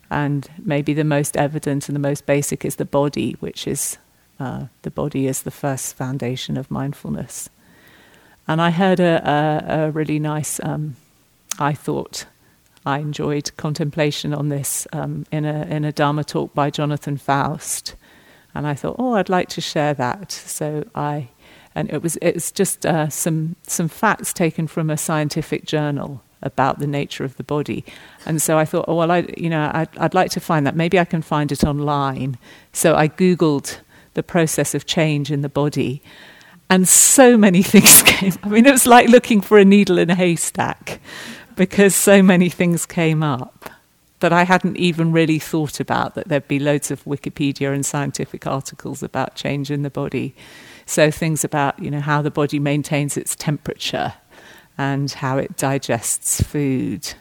And 0.09 0.49
maybe 0.59 0.95
the 0.95 1.05
most 1.05 1.37
evident 1.37 1.89
and 1.89 1.97
the 1.97 2.09
most 2.09 2.27
basic 2.27 2.65
is 2.65 2.77
the 2.77 2.85
body, 2.85 3.37
which 3.41 3.67
is 3.67 3.99
uh, 4.39 4.67
the 4.83 4.91
body 4.91 5.27
is 5.27 5.43
the 5.43 5.51
first 5.51 5.97
foundation 5.97 6.57
of 6.57 6.71
mindfulness. 6.71 7.49
And 8.49 8.61
I 8.61 8.71
heard 8.71 9.01
a, 9.01 9.23
a, 9.29 9.87
a 9.87 9.91
really 9.91 10.19
nice, 10.19 10.61
um, 10.63 10.97
I 11.59 11.73
thought 11.73 12.27
I 12.85 12.99
enjoyed 12.99 13.57
contemplation 13.57 14.35
on 14.35 14.49
this 14.49 14.87
um, 14.93 15.25
in, 15.31 15.45
a, 15.45 15.63
in 15.67 15.85
a 15.85 15.93
Dharma 15.93 16.25
talk 16.25 16.53
by 16.55 16.71
Jonathan 16.71 17.17
Faust. 17.17 17.95
And 18.55 18.67
I 18.67 18.75
thought, 18.75 18.97
oh, 18.99 19.15
I'd 19.15 19.29
like 19.29 19.49
to 19.51 19.61
share 19.61 19.95
that. 19.95 20.33
So 20.33 20.85
I, 20.95 21.29
and 21.75 21.91
it 21.91 22.03
was, 22.03 22.19
it's 22.21 22.51
just 22.51 22.85
uh, 22.85 23.09
some, 23.09 23.57
some 23.63 23.89
facts 23.89 24.33
taken 24.33 24.67
from 24.67 24.91
a 24.91 24.97
scientific 24.97 25.65
journal 25.65 26.23
about 26.43 26.81
the 26.81 26.87
nature 26.89 27.25
of 27.25 27.37
the 27.37 27.45
body. 27.45 27.85
And 28.27 28.43
so 28.43 28.59
I 28.59 28.65
thought, 28.65 28.87
oh, 28.89 28.97
well, 28.97 29.13
I, 29.13 29.29
you 29.37 29.49
know, 29.49 29.71
I'd, 29.73 29.97
I'd 29.97 30.15
like 30.15 30.33
to 30.33 30.41
find 30.41 30.67
that. 30.67 30.75
Maybe 30.75 30.99
I 30.99 31.05
can 31.05 31.23
find 31.23 31.53
it 31.53 31.63
online. 31.63 32.37
So 32.73 32.97
I 32.97 33.09
Googled 33.09 33.79
the 34.15 34.25
process 34.25 34.75
of 34.75 34.85
change 34.85 35.31
in 35.31 35.43
the 35.43 35.49
body 35.49 36.03
and 36.71 36.89
so 36.89 37.37
many 37.37 37.63
things 37.63 38.03
came. 38.03 38.33
I 38.43 38.49
mean, 38.49 38.67
it 38.67 38.73
was 38.73 38.87
like 38.87 39.09
looking 39.09 39.41
for 39.41 39.59
a 39.59 39.65
needle 39.65 39.99
in 39.99 40.11
a 40.11 40.15
haystack 40.15 41.01
because 41.57 41.95
so 41.95 42.23
many 42.23 42.49
things 42.49 42.87
came 42.87 43.23
up 43.23 43.71
that 44.23 44.33
I 44.33 44.45
hadn't 44.45 44.77
even 44.77 45.13
really 45.13 45.39
thought 45.39 45.81
about. 45.81 46.15
That 46.15 46.29
there'd 46.29 46.49
be 46.49 46.59
loads 46.59 46.91
of 46.91 47.05
Wikipedia 47.05 47.75
and 47.75 47.85
scientific 47.85 48.47
articles 48.47 49.03
about 49.03 49.35
change 49.35 49.71
in 49.71 49.83
the 49.83 49.91
body. 49.91 50.35
So 50.87 51.11
things 51.11 51.45
about 51.45 51.79
you 51.79 51.91
know 51.91 52.01
how 52.01 52.23
the 52.23 52.31
body 52.31 52.59
maintains 52.59 53.17
its 53.17 53.37
temperature 53.37 54.15
and 54.79 55.11
how 55.11 55.39
it 55.39 55.57
digests 55.57 56.43
food. 56.43 57.15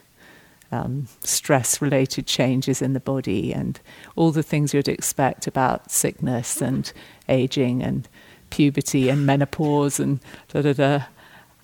Um, 0.74 1.08
stress 1.20 1.82
related 1.82 2.28
changes 2.28 2.82
in 2.82 2.94
the 2.94 3.02
body 3.02 3.54
and 3.54 3.78
all 4.16 4.32
the 4.32 4.42
things 4.42 4.74
you'd 4.74 4.88
expect 4.88 5.46
about 5.46 5.92
sickness 5.92 6.62
and 6.62 6.94
aging 7.28 7.84
and 7.84 8.08
puberty 8.52 9.10
and 9.10 9.26
menopause 9.26 10.00
and 10.00 10.20
da 10.50 10.62
da 10.62 10.74
da. 10.74 11.04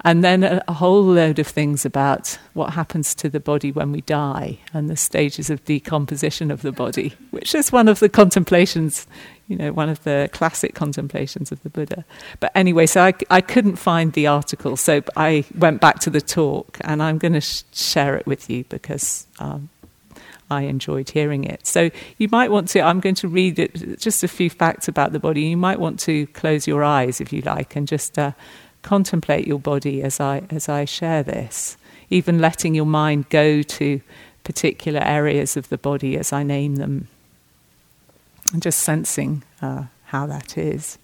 And 0.01 0.23
then 0.23 0.43
a, 0.43 0.63
a, 0.67 0.73
whole 0.73 1.01
load 1.01 1.39
of 1.39 1.47
things 1.47 1.83
about 1.83 2.37
what 2.53 2.73
happens 2.73 3.15
to 3.15 3.29
the 3.29 3.39
body 3.39 3.71
when 3.71 3.91
we 3.91 4.01
die 4.01 4.59
and 4.71 4.89
the 4.89 4.95
stages 4.95 5.49
of 5.49 5.65
decomposition 5.65 6.51
of 6.51 6.61
the 6.61 6.71
body, 6.71 7.15
which 7.31 7.55
is 7.55 7.71
one 7.71 7.87
of 7.87 7.99
the 7.99 8.07
contemplations, 8.07 9.07
you 9.47 9.55
know, 9.55 9.73
one 9.73 9.89
of 9.89 10.03
the 10.03 10.29
classic 10.33 10.75
contemplations 10.75 11.51
of 11.51 11.61
the 11.63 11.69
Buddha. 11.69 12.05
But 12.39 12.51
anyway, 12.53 12.85
so 12.85 13.03
I, 13.05 13.13
I 13.31 13.41
couldn't 13.41 13.77
find 13.77 14.13
the 14.13 14.27
article, 14.27 14.77
so 14.77 15.01
I 15.15 15.45
went 15.57 15.81
back 15.81 15.99
to 16.01 16.11
the 16.11 16.21
talk 16.21 16.77
and 16.81 17.01
I'm 17.01 17.17
going 17.17 17.33
to 17.33 17.41
sh- 17.41 17.63
share 17.73 18.15
it 18.15 18.27
with 18.27 18.51
you 18.51 18.65
because 18.65 19.25
um, 19.39 19.69
I 20.49 20.63
enjoyed 20.63 21.09
hearing 21.09 21.43
it. 21.43 21.67
So 21.67 21.89
you 22.17 22.29
might 22.31 22.51
want 22.51 22.69
to, 22.69 22.81
I'm 22.81 22.99
going 22.99 23.15
to 23.15 23.27
read 23.27 23.59
it, 23.59 23.99
just 23.99 24.23
a 24.23 24.27
few 24.27 24.49
facts 24.49 24.87
about 24.87 25.11
the 25.11 25.19
body. 25.19 25.41
You 25.41 25.57
might 25.57 25.79
want 25.79 25.99
to 26.01 26.27
close 26.27 26.67
your 26.67 26.83
eyes 26.83 27.19
if 27.19 27.33
you 27.33 27.41
like 27.41 27.75
and 27.75 27.87
just 27.87 28.17
uh, 28.17 28.31
contemplate 28.81 29.47
your 29.47 29.59
body 29.59 30.01
as 30.01 30.19
I, 30.19 30.43
as 30.49 30.69
I 30.69 30.85
share 30.85 31.23
this, 31.23 31.77
even 32.09 32.39
letting 32.39 32.75
your 32.75 32.85
mind 32.85 33.29
go 33.29 33.61
to 33.61 34.01
particular 34.43 35.01
areas 35.01 35.57
of 35.57 35.67
the 35.67 35.77
body 35.77 36.17
as 36.17 36.31
I 36.31 36.43
name 36.43 36.77
them, 36.77 37.09
and 38.53 38.61
just 38.61 38.79
sensing 38.79 39.43
uh, 39.61 39.83
how 40.05 40.25
that 40.27 40.57
is. 40.57 40.97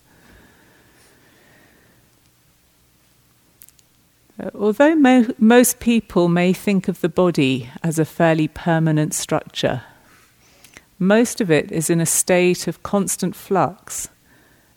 Although 4.56 4.96
mo- 4.96 5.34
most 5.38 5.80
people 5.80 6.28
may 6.28 6.54
think 6.54 6.88
of 6.88 7.02
the 7.02 7.10
body 7.10 7.70
as 7.82 7.98
a 7.98 8.06
fairly 8.06 8.48
permanent 8.48 9.14
structure, 9.14 9.84
most 11.00 11.40
of 11.42 11.50
it 11.52 11.72
is 11.72 11.90
in 11.90 12.02
a 12.02 12.06
state 12.06 12.68
of 12.68 12.84
constant 12.84 13.36
flux 13.36 14.10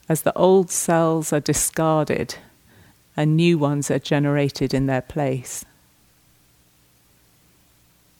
as 0.09 0.23
the 0.23 0.37
old 0.37 0.71
cells 0.71 1.33
are 1.33 1.41
discarded 1.41 2.37
and 3.17 3.37
new 3.37 3.59
ones 3.59 3.91
are 3.91 3.99
generated 3.99 4.75
in 4.75 4.87
their 4.87 5.03
place. 5.03 5.65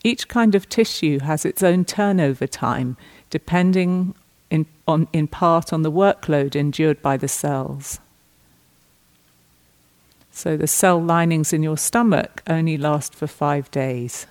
Each 0.03 0.27
kind 0.27 0.55
of 0.55 0.69
tissue 0.69 1.19
has 1.19 1.45
its 1.45 1.63
own 1.63 1.85
turnover 1.85 2.47
time, 2.47 2.97
depending 3.29 4.15
in, 4.49 4.65
on, 4.87 5.07
in 5.11 5.27
part 5.27 5.73
on 5.73 5.81
the 5.81 5.91
workload 5.91 6.55
endured 6.55 7.01
by 7.01 7.17
the 7.17 7.27
cells. 7.27 7.99
So 10.37 10.55
the 10.55 10.67
cell 10.67 11.03
linings 11.03 11.51
in 11.51 11.63
your 11.63 11.77
stomach 11.77 12.43
only 12.45 12.77
last 12.77 13.15
for 13.15 13.25
five 13.25 13.71
days. 13.71 14.27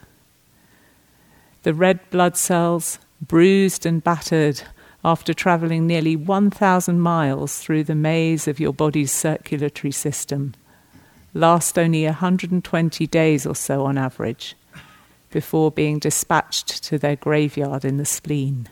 The 1.65 1.75
red 1.75 1.99
blood 2.11 2.37
cells, 2.37 3.01
bruised 3.21 3.85
and 3.85 4.05
battered 4.05 4.63
after 5.05 5.35
travelling 5.35 5.85
nearly 5.85 6.15
1,000 6.15 7.01
miles 7.01 7.59
through 7.59 7.83
the 7.83 7.97
maze 7.97 8.47
of 8.47 8.61
your 8.61 8.73
body's 8.73 9.11
circulatory 9.11 9.91
system, 9.91 10.55
last 11.35 11.77
only 11.77 12.05
120 12.05 13.07
days 13.09 13.45
or 13.45 13.57
so 13.57 13.85
on 13.85 13.99
average 13.99 14.55
before 15.31 15.73
being 15.73 15.99
dispatched 15.99 16.85
to 16.85 16.99
their 16.99 17.17
graveyard 17.17 17.85
in 17.85 17.97
the 17.97 18.07
spleen. 18.07 18.69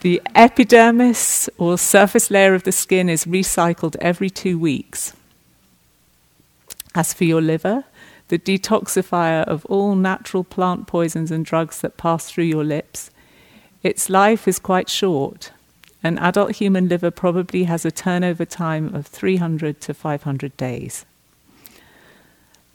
The 0.00 0.22
epidermis 0.34 1.48
or 1.58 1.76
surface 1.76 2.30
layer 2.30 2.54
of 2.54 2.62
the 2.62 2.70
skin 2.70 3.08
is 3.08 3.24
recycled 3.24 3.96
every 4.00 4.30
two 4.30 4.56
weeks. 4.56 5.12
As 6.94 7.12
for 7.12 7.24
your 7.24 7.40
liver, 7.40 7.84
the 8.28 8.38
detoxifier 8.38 9.42
of 9.44 9.64
all 9.66 9.96
natural 9.96 10.44
plant 10.44 10.86
poisons 10.86 11.32
and 11.32 11.44
drugs 11.44 11.80
that 11.80 11.96
pass 11.96 12.30
through 12.30 12.44
your 12.44 12.62
lips, 12.62 13.10
its 13.82 14.08
life 14.08 14.46
is 14.46 14.60
quite 14.60 14.88
short. 14.88 15.50
An 16.02 16.16
adult 16.18 16.52
human 16.56 16.88
liver 16.88 17.10
probably 17.10 17.64
has 17.64 17.84
a 17.84 17.90
turnover 17.90 18.44
time 18.44 18.94
of 18.94 19.06
300 19.06 19.80
to 19.80 19.94
500 19.94 20.56
days. 20.56 21.06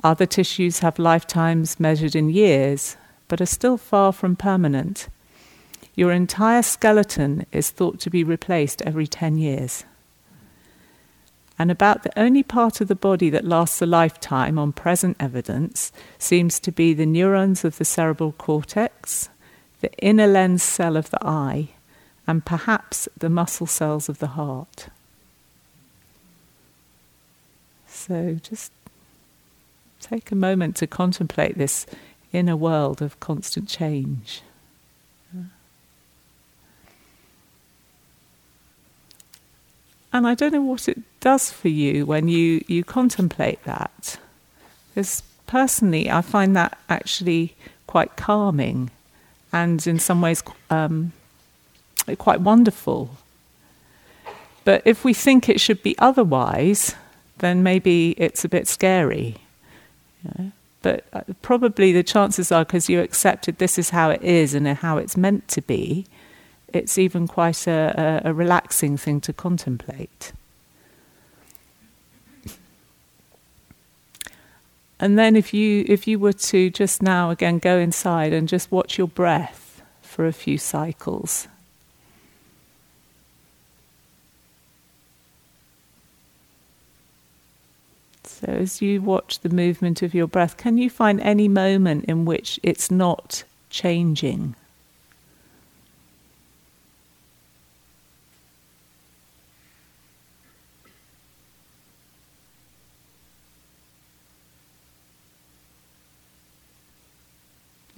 Other 0.04 0.26
tissues 0.26 0.80
have 0.80 1.00
lifetimes 1.00 1.80
measured 1.80 2.16
in 2.16 2.30
years, 2.30 2.98
but 3.30 3.40
are 3.40 3.46
still 3.46 3.78
far 3.78 4.12
from 4.12 4.36
permanent. 4.36 5.08
Your 5.96 6.12
entire 6.12 6.64
skeleton 6.64 7.46
is 7.52 7.70
thought 7.70 8.00
to 8.02 8.10
be 8.10 8.24
replaced 8.24 8.82
every 8.82 9.06
10 9.06 9.38
years. 9.38 9.86
And 11.60 11.70
about 11.70 12.02
the 12.02 12.20
only 12.20 12.42
part 12.42 12.82
of 12.82 12.88
the 12.88 12.96
body 12.96 13.30
that 13.30 13.46
lasts 13.46 13.82
a 13.82 13.86
lifetime 13.86 14.58
on 14.58 14.74
present 14.74 15.18
evidence 15.20 15.92
seems 16.18 16.60
to 16.62 16.72
be 16.72 16.94
the 16.94 17.06
neurons 17.06 17.64
of 17.64 17.78
the 17.78 17.86
cerebral 17.86 18.32
cortex, 18.34 19.30
the 19.82 19.94
inner 20.00 20.26
lens 20.26 20.64
cell 20.64 20.98
of 20.98 21.12
the 21.12 21.24
eye, 21.24 21.70
and 22.26 22.44
perhaps 22.44 23.08
the 23.16 23.30
muscle 23.30 23.68
cells 23.68 24.10
of 24.10 24.18
the 24.18 24.28
heart. 24.28 24.88
So 27.86 28.40
just 28.42 28.72
take 30.02 30.32
a 30.32 30.36
moment 30.36 30.76
to 30.78 30.88
contemplate 30.88 31.58
this 31.58 31.86
inner 32.32 32.58
world 32.58 33.02
of 33.02 33.20
constant 33.20 33.70
change. 33.70 34.42
And 40.14 40.28
I 40.28 40.36
don't 40.36 40.54
know 40.54 40.62
what 40.62 40.88
it 40.88 41.00
does 41.20 41.52
for 41.52 41.70
you 41.70 42.06
when 42.06 42.28
you, 42.28 42.64
you 42.68 42.84
contemplate 42.84 43.64
that. 43.64 44.20
Because 44.94 45.24
personally, 45.48 46.10
I 46.10 46.22
find 46.22 46.56
that 46.56 46.78
actually 46.88 47.56
quite 47.88 48.16
calming 48.16 48.92
and 49.52 49.86
in 49.86 50.00
some 50.00 50.22
ways 50.22 50.44
um, 50.70 51.14
quite 52.20 52.42
wonderful. 52.42 53.18
But 54.64 54.84
if 54.86 55.04
we 55.04 55.14
think 55.14 55.50
it 55.50 55.60
should 55.60 55.84
be 55.84 55.96
otherwise, 55.98 56.96
then 57.40 57.64
maybe 57.64 58.12
it's 58.18 58.46
a 58.46 58.50
bit 58.50 58.68
scary. 58.68 59.38
But 60.82 61.06
uh, 61.12 61.22
probably 61.42 61.92
the 61.92 62.04
chances 62.04 62.52
are 62.52 62.66
because 62.66 62.88
you 62.90 63.02
accepted 63.02 63.58
this 63.58 63.78
is 63.78 63.90
how 63.90 64.10
it 64.10 64.22
is 64.22 64.54
and 64.54 64.68
how 64.68 64.98
it's 64.98 65.18
meant 65.18 65.48
to 65.50 65.62
be, 65.62 66.06
it's 66.74 66.98
even 66.98 67.28
quite 67.28 67.68
a, 67.68 68.22
a, 68.26 68.30
a 68.30 68.34
relaxing 68.34 68.98
thing 68.98 69.22
to 69.22 69.34
contemplate. 69.34 70.34
And 75.00 75.20
then 75.20 75.36
if 75.36 75.54
you 75.54 75.84
if 75.88 76.08
you 76.08 76.18
were 76.18 76.34
to 76.34 76.70
just 76.70 77.02
now 77.02 77.30
again 77.30 77.60
go 77.60 77.78
inside 77.78 78.32
and 78.32 78.48
just 78.48 78.72
watch 78.72 78.98
your 78.98 79.08
breath 79.08 79.82
for 80.02 80.26
a 80.26 80.32
few 80.32 80.58
cycles. 80.58 81.48
So 88.24 88.48
as 88.48 88.82
you 88.82 89.02
watch 89.02 89.40
the 89.40 89.50
movement 89.50 90.02
of 90.02 90.14
your 90.14 90.28
breath, 90.28 90.58
can 90.58 90.78
you 90.78 90.90
find 90.90 91.20
any 91.22 91.48
moment 91.48 92.06
in 92.06 92.26
which 92.26 92.60
it's 92.64 92.90
not 92.90 93.44
changing? 93.70 94.56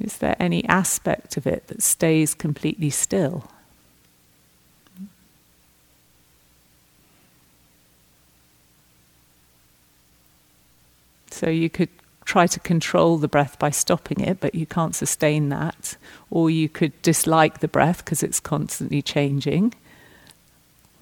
Is 0.05 0.17
there 0.17 0.35
any 0.39 0.63
aspect 0.65 1.35
of 1.35 1.47
it 1.47 1.65
that 1.65 1.81
stays 1.81 2.35
completely 2.35 2.91
still? 2.91 3.49
So 11.31 11.49
you 11.49 11.71
could 11.71 11.89
try 12.23 12.45
to 12.45 12.59
control 12.59 13.17
the 13.17 13.27
breath 13.27 13.57
by 13.57 13.71
stopping 13.71 14.19
it, 14.19 14.39
but 14.39 14.53
you 14.53 14.67
can't 14.67 14.93
sustain 14.93 15.49
that. 15.49 15.97
Or 16.29 16.51
you 16.51 16.69
could 16.69 17.01
dislike 17.01 17.61
the 17.61 17.67
breath 17.67 18.05
because 18.05 18.21
it's 18.21 18.39
constantly 18.39 19.01
changing. 19.01 19.73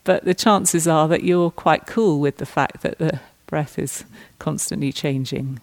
But 0.06 0.24
the 0.24 0.34
chances 0.34 0.88
are 0.88 1.10
that 1.10 1.26
you're 1.26 1.52
quite 1.52 1.88
cool 1.88 2.22
with 2.22 2.38
the 2.38 2.46
fact 2.46 2.84
that 2.84 3.00
the 3.00 3.20
breath 3.48 3.78
is 3.78 4.06
constantly 4.40 4.94
changing. 4.94 5.60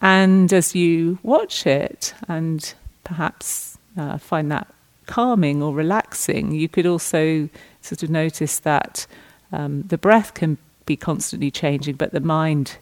And 0.00 0.52
as 0.52 0.74
you 0.74 1.18
watch 1.22 1.66
it 1.66 2.14
and 2.28 2.74
perhaps 3.04 3.78
uh, 3.96 4.18
find 4.18 4.50
that 4.52 4.68
calming 5.06 5.62
or 5.62 5.74
relaxing, 5.74 6.52
you 6.52 6.68
could 6.68 6.86
also 6.86 7.48
sort 7.80 8.02
of 8.02 8.10
notice 8.10 8.60
that 8.60 9.06
um, 9.52 9.82
the 9.82 9.98
breath 9.98 10.34
can 10.34 10.58
be 10.86 10.96
constantly 10.96 11.50
changing, 11.50 11.96
but 11.96 12.12
the 12.12 12.20
mind, 12.20 12.78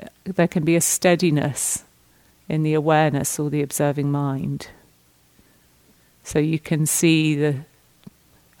uh, 0.00 0.06
there 0.24 0.48
can 0.48 0.64
be 0.64 0.76
a 0.76 0.80
steadiness 0.80 1.84
in 2.48 2.62
the 2.62 2.74
awareness 2.74 3.38
or 3.38 3.50
the 3.50 3.62
observing 3.62 4.10
mind. 4.10 4.68
So 6.22 6.38
you 6.38 6.58
can 6.58 6.86
see 6.86 7.34
the 7.34 7.56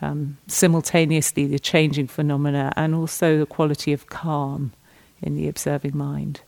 um, 0.00 0.38
simultaneously 0.46 1.46
the 1.46 1.58
changing 1.58 2.06
phenomena 2.06 2.72
and 2.76 2.94
also 2.94 3.38
the 3.38 3.46
quality 3.46 3.92
of 3.92 4.06
calm 4.06 4.72
in 5.20 5.34
the 5.34 5.48
observing 5.48 5.96
mind. 5.96 6.40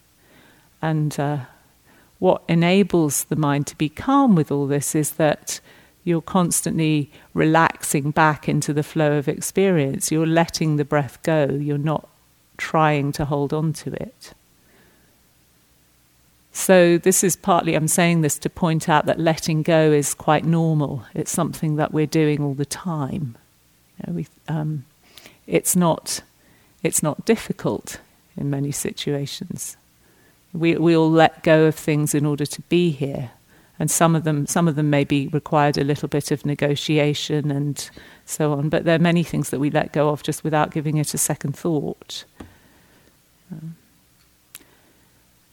And 0.83 1.19
uh, 1.19 1.41
what 2.19 2.43
enables 2.49 3.25
the 3.25 3.37
mind 3.37 3.67
to 3.69 3.77
be 3.77 3.89
calm 3.89 4.35
with 4.35 4.51
all 4.51 4.67
this 4.67 4.95
is 4.95 5.13
that 5.13 5.61
you're 6.05 6.23
constantly 6.23 7.11
relaxing 7.35 8.11
back 8.11 8.49
into 8.49 8.73
the 8.73 8.83
flow 8.83 9.19
of 9.19 9.29
experience. 9.29 10.11
You're 10.11 10.27
letting 10.27 10.77
the 10.77 10.85
breath 10.85 11.23
go. 11.23 11.47
You're 11.47 11.79
not 11.79 12.09
trying 12.57 13.13
to 13.13 13.25
hold 13.25 13.53
on 13.53 13.73
to 13.73 13.93
it. 13.95 14.33
So, 16.53 16.99
this 16.99 17.23
is 17.23 17.37
partly, 17.37 17.75
I'm 17.75 17.89
saying 17.89 18.23
this 18.23 18.37
to 18.39 18.51
point 18.51 18.89
out 18.89 19.07
that 19.07 19.21
letting 19.21 19.63
go 19.63 19.93
is 19.93 20.15
quite 20.15 20.45
normal. 20.45 21.05
It's 21.15 21.31
something 21.31 21.77
that 21.77 21.93
we're 21.93 22.07
doing 22.07 22.43
all 22.43 22.55
the 22.55 22.67
time. 22.67 23.37
You 23.99 24.05
know, 24.07 24.13
we, 24.15 24.27
um, 24.49 24.85
it's, 25.47 25.77
not, 25.77 26.23
it's 26.83 27.03
not 27.03 27.25
difficult 27.25 28.01
in 28.37 28.51
many 28.51 28.73
situations. 28.73 29.77
We, 30.53 30.77
we 30.77 30.97
all 30.97 31.11
let 31.11 31.43
go 31.43 31.67
of 31.67 31.75
things 31.75 32.15
in 32.15 32.27
order 32.27 32.47
to 32.47 32.63
be 32.63 32.91
here. 32.91 33.31
And 33.79 33.91
some 33.91 34.15
of 34.15 34.25
them, 34.25 34.47
some 34.47 34.69
of 34.69 34.77
them 34.77 34.91
maybe 34.91 35.29
required 35.29 35.79
a 35.79 35.85
little 35.85 36.09
bit 36.09 36.31
of 36.31 36.45
negotiation 36.45 37.51
and 37.51 37.91
so 38.27 38.53
on. 38.53 38.69
But 38.69 38.85
there 38.85 38.97
are 38.97 39.01
many 39.01 39.23
things 39.23 39.51
that 39.51 39.59
we 39.59 39.71
let 39.71 39.93
go 39.93 40.11
of 40.11 40.23
just 40.23 40.45
without 40.45 40.71
giving 40.71 40.99
it 40.99 41.15
a 41.15 41.19
second 41.19 41.57
thought. 41.57 42.25
Um, 43.51 43.77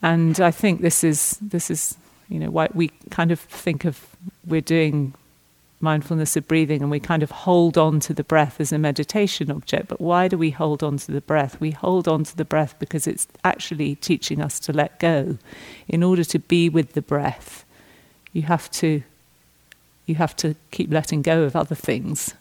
and 0.02 0.40
I 0.40 0.52
think 0.52 0.82
this 0.82 1.04
is 1.04 1.38
this 1.42 1.72
is 1.72 1.98
you 2.30 2.40
know 2.40 2.50
why 2.50 2.68
we 2.74 2.92
kind 3.10 3.32
of 3.32 3.40
think 3.40 3.86
of 3.86 4.06
we're 4.46 4.62
doing 4.62 5.14
mindfulness 5.80 6.36
of 6.36 6.48
breathing 6.48 6.82
and 6.82 6.90
we 6.90 7.00
kind 7.00 7.22
of 7.22 7.30
hold 7.30 7.78
on 7.78 8.00
to 8.00 8.14
the 8.14 8.24
breath 8.24 8.60
as 8.60 8.72
a 8.72 8.78
meditation 8.78 9.52
object. 9.52 9.88
But 9.88 10.02
why 10.02 10.28
do 10.28 10.38
we 10.38 10.50
hold 10.50 10.82
on 10.82 10.98
to 10.98 11.12
the 11.12 11.22
breath? 11.22 11.60
We 11.60 11.72
hold 11.72 12.08
on 12.08 12.24
to 12.24 12.36
the 12.36 12.46
breath 12.46 12.76
because 12.80 13.06
it's 13.06 13.28
actually 13.44 13.96
teaching 13.96 14.42
us 14.42 14.60
to 14.62 14.74
let 14.74 15.00
go. 15.00 15.38
In 15.88 16.04
order 16.04 16.24
to 16.24 16.40
be 16.40 16.70
with 16.70 16.94
the 16.94 17.02
breath, 17.02 17.64
you 18.34 18.44
have 18.44 18.70
to 18.72 19.04
you 20.06 20.16
have 20.16 20.36
to 20.38 20.56
keep 20.72 20.92
letting 20.92 21.22
go 21.22 21.44
of 21.44 21.56
other 21.56 21.76
things. 21.76 22.34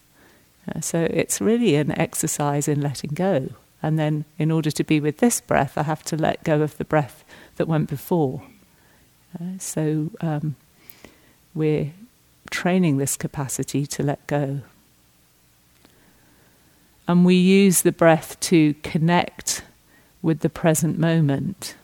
Uh, 0.73 0.81
so 0.81 1.07
it's 1.11 1.41
really 1.41 1.75
an 1.75 1.91
exercise 1.99 2.69
in 2.69 2.81
letting 2.81 3.11
go. 3.13 3.49
And 3.83 3.99
then, 3.99 4.25
in 4.39 4.51
order 4.51 4.71
to 4.71 4.85
be 4.85 5.01
with 5.01 5.19
this 5.19 5.41
breath, 5.41 5.77
I 5.77 5.83
have 5.83 6.03
to 6.05 6.17
let 6.17 6.45
go 6.45 6.63
of 6.63 6.79
the 6.79 6.85
breath 6.85 7.25
that 7.57 7.69
went 7.69 7.91
before. 7.91 8.43
Uh, 9.39 9.59
so 9.59 10.11
um, 10.21 10.57
we're 11.55 11.93
training 12.51 12.99
this 12.99 13.17
capacity 13.17 13.87
to 13.87 14.03
let 14.03 14.27
go. 14.27 14.61
And 17.09 17.25
we 17.25 17.35
use 17.37 17.83
the 17.83 17.93
breath 17.93 18.39
to 18.41 18.75
connect 18.83 19.63
with 20.23 20.41
the 20.41 20.51
present 20.51 20.99
moment. 20.99 21.77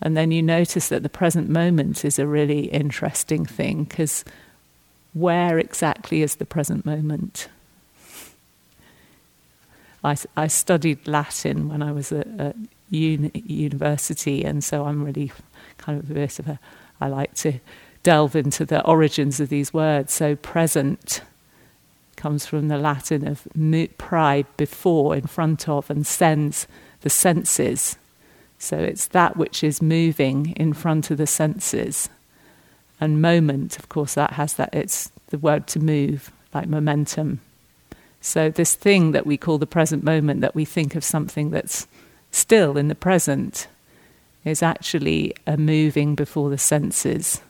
And 0.00 0.16
then 0.16 0.30
you 0.30 0.42
notice 0.42 0.88
that 0.88 1.02
the 1.02 1.08
present 1.08 1.48
moment 1.48 2.04
is 2.04 2.18
a 2.18 2.26
really 2.26 2.66
interesting 2.66 3.44
thing 3.44 3.84
because 3.84 4.24
where 5.12 5.58
exactly 5.58 6.22
is 6.22 6.36
the 6.36 6.46
present 6.46 6.84
moment? 6.84 7.48
I, 10.02 10.16
I 10.36 10.48
studied 10.48 11.06
Latin 11.06 11.68
when 11.68 11.82
I 11.82 11.92
was 11.92 12.12
at, 12.12 12.26
at 12.38 12.56
uni, 12.90 13.30
university, 13.46 14.44
and 14.44 14.62
so 14.62 14.84
I'm 14.84 15.02
really 15.02 15.32
kind 15.78 15.98
of 15.98 16.10
a 16.10 16.14
bit 16.14 16.38
of 16.38 16.48
a, 16.48 16.58
I 17.00 17.08
like 17.08 17.34
to 17.36 17.54
delve 18.04 18.36
into 18.36 18.64
the 18.64 18.84
origins 18.86 19.40
of 19.40 19.48
these 19.48 19.74
words. 19.74 20.14
So, 20.14 20.36
present 20.36 21.22
comes 22.14 22.46
from 22.46 22.68
the 22.68 22.78
Latin 22.78 23.26
of 23.26 23.46
pride 23.98 24.46
before, 24.56 25.16
in 25.16 25.26
front 25.26 25.68
of, 25.68 25.90
and 25.90 26.06
sens, 26.06 26.66
the 27.02 27.10
senses. 27.10 27.96
So 28.58 28.78
it's 28.78 29.08
that 29.08 29.36
which 29.36 29.62
is 29.62 29.82
moving 29.82 30.52
in 30.52 30.72
front 30.72 31.10
of 31.10 31.18
the 31.18 31.26
senses. 31.26 32.08
And 32.98 33.20
moment, 33.20 33.78
of 33.78 33.90
course, 33.90 34.14
that 34.14 34.32
has 34.32 34.54
that, 34.54 34.70
it's 34.72 35.10
the 35.26 35.36
word 35.36 35.66
to 35.66 35.80
move, 35.80 36.30
like 36.54 36.66
momentum. 36.66 37.40
So, 38.22 38.48
this 38.48 38.74
thing 38.74 39.12
that 39.12 39.26
we 39.26 39.36
call 39.36 39.58
the 39.58 39.66
present 39.66 40.02
moment, 40.02 40.40
that 40.40 40.54
we 40.54 40.64
think 40.64 40.94
of 40.94 41.04
something 41.04 41.50
that's 41.50 41.86
still 42.30 42.78
in 42.78 42.88
the 42.88 42.94
present, 42.94 43.66
is 44.46 44.62
actually 44.62 45.34
a 45.46 45.58
moving 45.58 46.14
before 46.14 46.48
the 46.48 46.56
senses. 46.56 47.42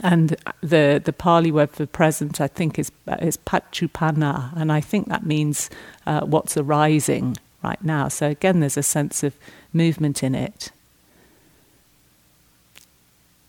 And 0.00 0.36
the, 0.60 1.02
the 1.04 1.12
Pali 1.12 1.50
word 1.50 1.70
for 1.70 1.86
present, 1.86 2.40
I 2.40 2.46
think, 2.46 2.78
is, 2.78 2.92
is 3.20 3.36
paccuppanna, 3.36 4.56
and 4.56 4.70
I 4.70 4.80
think 4.80 5.08
that 5.08 5.26
means 5.26 5.70
uh, 6.06 6.20
what's 6.20 6.56
arising 6.56 7.36
right 7.64 7.82
now. 7.82 8.08
So, 8.08 8.28
again, 8.28 8.60
there's 8.60 8.76
a 8.76 8.82
sense 8.82 9.24
of 9.24 9.34
movement 9.72 10.22
in 10.22 10.34
it. 10.34 10.70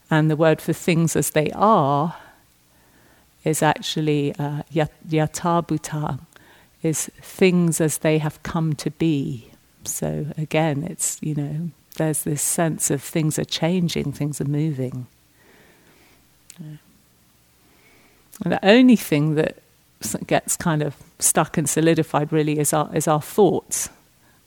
And 0.09 0.31
the 0.31 0.35
word 0.35 0.59
for 0.59 0.73
things 0.73 1.15
as 1.15 1.31
they 1.31 1.51
are 1.51 2.15
is 3.43 3.61
actually 3.61 4.33
uh, 4.39 4.63
yathabhuta, 4.73 6.19
is 6.81 7.11
things 7.21 7.79
as 7.79 7.99
they 7.99 8.17
have 8.17 8.41
come 8.43 8.73
to 8.73 8.89
be. 8.91 9.51
So 9.83 10.27
again, 10.37 10.83
it's, 10.83 11.17
you 11.21 11.35
know, 11.35 11.69
there's 11.95 12.23
this 12.23 12.41
sense 12.41 12.89
of 12.89 13.01
things 13.01 13.37
are 13.37 13.45
changing, 13.45 14.13
things 14.13 14.41
are 14.41 14.45
moving. 14.45 15.07
And 16.59 18.53
the 18.53 18.65
only 18.65 18.95
thing 18.95 19.35
that 19.35 19.57
gets 20.27 20.55
kind 20.55 20.81
of 20.81 20.95
stuck 21.19 21.57
and 21.57 21.69
solidified 21.69 22.31
really 22.31 22.59
is 22.59 22.73
our, 22.73 22.89
is 22.95 23.07
our 23.07 23.21
thoughts. 23.21 23.89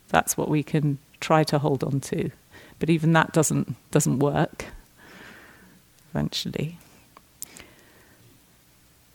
That's 0.08 0.36
what 0.36 0.48
we 0.48 0.62
can 0.62 0.98
try 1.20 1.44
to 1.44 1.58
hold 1.58 1.84
on 1.84 2.00
to. 2.00 2.30
But 2.78 2.90
even 2.90 3.12
that 3.12 3.32
doesn't, 3.32 3.76
doesn't 3.90 4.18
work 4.18 4.66
eventually. 6.10 6.78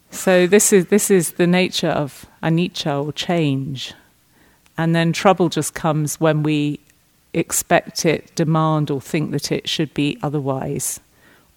So 0.10 0.48
this 0.48 0.74
is 0.74 0.88
this 0.88 1.12
is 1.12 1.34
the 1.34 1.46
nature 1.46 1.90
of 1.90 2.26
anicca 2.42 3.06
or 3.06 3.12
change, 3.12 3.94
and 4.78 4.96
then 4.96 5.14
trouble 5.14 5.50
just 5.50 5.74
comes 5.74 6.20
when 6.20 6.44
we 6.44 6.80
expect 7.34 8.06
it, 8.06 8.34
demand, 8.36 8.90
or 8.90 9.00
think 9.00 9.32
that 9.32 9.52
it 9.52 9.70
should 9.70 9.94
be 9.94 10.18
otherwise, 10.24 11.00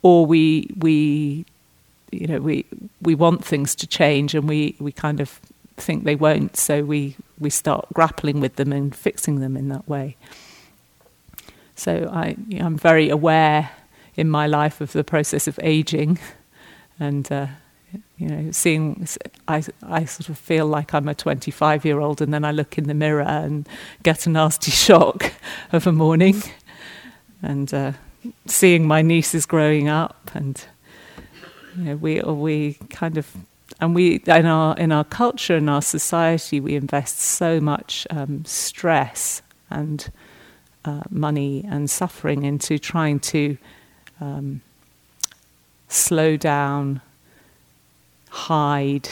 or 0.02 0.26
we 0.26 0.70
we 0.78 1.44
you 2.10 2.26
know 2.26 2.38
we 2.40 2.64
we 3.02 3.14
want 3.14 3.44
things 3.44 3.74
to 3.76 3.86
change 3.86 4.34
and 4.34 4.48
we 4.48 4.76
we 4.78 4.92
kind 4.92 5.20
of 5.20 5.40
think 5.80 6.04
they 6.04 6.14
won't, 6.14 6.56
so 6.56 6.84
we 6.84 7.16
we 7.38 7.50
start 7.50 7.86
grappling 7.92 8.40
with 8.40 8.56
them 8.56 8.72
and 8.72 8.94
fixing 8.94 9.40
them 9.40 9.56
in 9.56 9.68
that 9.68 9.88
way. 9.88 10.16
So 11.74 12.10
I 12.12 12.36
I'm 12.58 12.76
very 12.76 13.08
aware 13.08 13.70
in 14.16 14.28
my 14.28 14.46
life 14.46 14.80
of 14.80 14.92
the 14.92 15.04
process 15.04 15.48
of 15.48 15.58
aging, 15.62 16.18
and. 17.00 17.30
Uh, 17.30 17.46
you 18.18 18.28
know, 18.28 18.50
seeing, 18.52 19.08
I, 19.48 19.64
I 19.82 20.04
sort 20.04 20.28
of 20.28 20.38
feel 20.38 20.66
like 20.66 20.94
I'm 20.94 21.08
a 21.08 21.14
25 21.14 21.84
year 21.84 21.98
old, 21.98 22.20
and 22.20 22.32
then 22.32 22.44
I 22.44 22.52
look 22.52 22.78
in 22.78 22.84
the 22.84 22.94
mirror 22.94 23.22
and 23.22 23.68
get 24.04 24.26
a 24.26 24.30
nasty 24.30 24.70
shock 24.70 25.32
of 25.72 25.88
a 25.88 25.92
morning, 25.92 26.40
and 27.42 27.72
uh, 27.74 27.92
seeing 28.46 28.86
my 28.86 29.02
nieces 29.02 29.46
growing 29.46 29.88
up, 29.88 30.30
and 30.34 30.64
you 31.76 31.84
know, 31.84 31.96
we 31.96 32.20
we 32.20 32.74
kind 32.90 33.16
of, 33.18 33.26
and 33.80 33.94
we 33.94 34.16
in 34.26 34.46
our 34.46 34.76
in 34.76 34.92
our 34.92 35.04
culture 35.04 35.56
and 35.56 35.70
our 35.70 35.82
society 35.82 36.60
we 36.60 36.74
invest 36.74 37.18
so 37.18 37.60
much 37.60 38.06
um, 38.10 38.44
stress 38.44 39.42
and 39.70 40.10
uh, 40.84 41.02
money 41.10 41.64
and 41.68 41.90
suffering 41.90 42.44
into 42.44 42.78
trying 42.78 43.20
to 43.20 43.56
um, 44.20 44.60
slow 45.88 46.36
down 46.36 47.00
hide, 48.30 49.08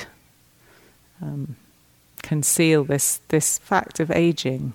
um, 1.21 1.57
conceal 2.23 2.85
this, 2.85 3.21
this 3.29 3.59
fact 3.59 4.01
of 4.01 4.11
aging. 4.11 4.75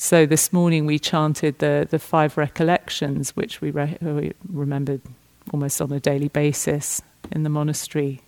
So 0.00 0.26
this 0.26 0.52
morning 0.52 0.86
we 0.86 1.00
chanted 1.00 1.58
the, 1.58 1.84
the 1.90 1.98
five 1.98 2.36
recollections, 2.36 3.34
which 3.34 3.60
we, 3.60 3.72
re- 3.72 3.98
we 4.00 4.32
remembered 4.48 5.00
almost 5.52 5.82
on 5.82 5.90
a 5.90 5.98
daily 5.98 6.28
basis 6.28 7.02
in 7.32 7.42
the 7.42 7.48
monastery, 7.48 8.22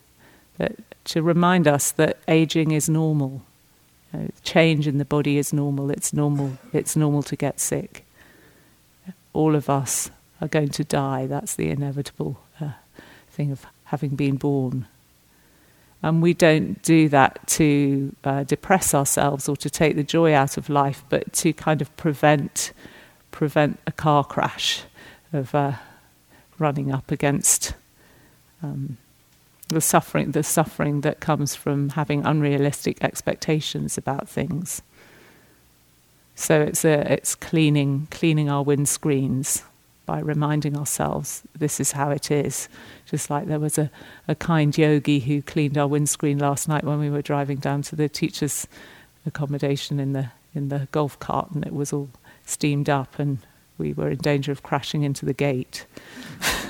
that, 0.59 0.74
to 1.04 1.22
remind 1.22 1.68
us 1.68 1.92
that 1.92 2.18
aging 2.26 2.72
is 2.72 2.88
normal. 2.88 3.42
Know, 4.12 4.28
change 4.42 4.88
in 4.88 4.98
the 4.98 5.04
body 5.04 5.38
is 5.38 5.52
normal. 5.52 5.92
It's 5.92 6.12
normal. 6.12 6.59
It's 6.72 6.96
normal 6.96 7.22
to 7.22 7.37
get 7.37 7.61
sick. 7.61 8.04
All 9.33 9.54
of 9.54 9.70
us 9.70 10.11
are 10.40 10.48
going 10.48 10.70
to 10.70 10.83
die. 10.83 11.26
That's 11.26 11.54
the 11.54 11.70
inevitable 11.70 12.40
uh, 12.61 12.72
thing 13.30 13.52
of 13.52 13.64
having 13.85 14.16
been 14.16 14.38
born. 14.38 14.88
And 16.02 16.22
we 16.22 16.32
don't 16.32 16.80
do 16.82 17.08
that 17.10 17.46
to 17.48 18.14
uh, 18.24 18.44
depress 18.44 18.94
ourselves 18.94 19.48
or 19.48 19.56
to 19.58 19.68
take 19.68 19.96
the 19.96 20.02
joy 20.02 20.32
out 20.34 20.56
of 20.56 20.70
life, 20.70 21.04
but 21.08 21.32
to 21.34 21.52
kind 21.52 21.82
of 21.82 21.94
prevent 21.96 22.72
prevent 23.30 23.78
a 23.86 23.92
car 23.92 24.24
crash 24.24 24.82
of 25.32 25.54
uh, 25.54 25.72
running 26.58 26.90
up 26.90 27.12
against 27.12 27.74
um, 28.62 28.96
the 29.68 29.80
suffering 29.80 30.32
the 30.32 30.42
suffering 30.42 31.02
that 31.02 31.20
comes 31.20 31.54
from 31.54 31.90
having 31.90 32.24
unrealistic 32.24 33.02
expectations 33.04 33.98
about 33.98 34.28
things. 34.28 34.82
So 36.34 36.62
it's 36.62 36.84
a, 36.84 37.12
it's 37.12 37.34
cleaning 37.34 38.08
cleaning 38.10 38.48
our 38.48 38.64
windscreens 38.64 39.62
by 40.11 40.18
reminding 40.18 40.77
ourselves 40.77 41.44
this 41.57 41.79
is 41.79 41.92
how 41.92 42.11
it 42.11 42.33
is. 42.33 42.68
Just 43.07 43.31
like 43.31 43.46
there 43.46 43.61
was 43.61 43.79
a, 43.79 43.92
a 44.27 44.35
kind 44.35 44.77
yogi 44.77 45.20
who 45.20 45.40
cleaned 45.40 45.79
our 45.79 45.87
windscreen 45.87 46.37
last 46.37 46.66
night 46.66 46.83
when 46.83 46.99
we 46.99 47.09
were 47.09 47.23
driving 47.23 47.59
down 47.59 47.83
to 47.83 47.94
the 47.94 48.09
teacher's 48.09 48.66
accommodation 49.25 50.01
in 50.01 50.12
the 50.12 50.31
in 50.53 50.68
the 50.68 50.88
golf 50.90 51.16
cart, 51.20 51.53
and 51.53 51.64
it 51.64 51.73
was 51.73 51.92
all 51.92 52.09
steamed 52.44 52.90
up, 52.90 53.20
and 53.20 53.38
we 53.79 53.92
were 53.92 54.11
in 54.11 54.18
danger 54.18 54.51
of 54.51 54.64
crashing 54.64 55.05
into 55.05 55.25
the 55.25 55.33
gate. 55.33 55.87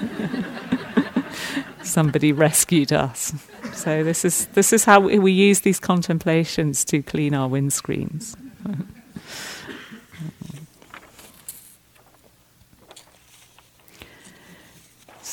Somebody 1.82 2.32
rescued 2.32 2.92
us. 2.92 3.32
So 3.72 4.04
this 4.04 4.22
is 4.22 4.48
this 4.48 4.70
is 4.70 4.84
how 4.84 5.00
we, 5.00 5.32
use 5.32 5.60
these 5.60 5.80
contemplations 5.80 6.84
to 6.84 7.02
clean 7.02 7.32
our 7.32 7.48
windscreens. 7.48 8.36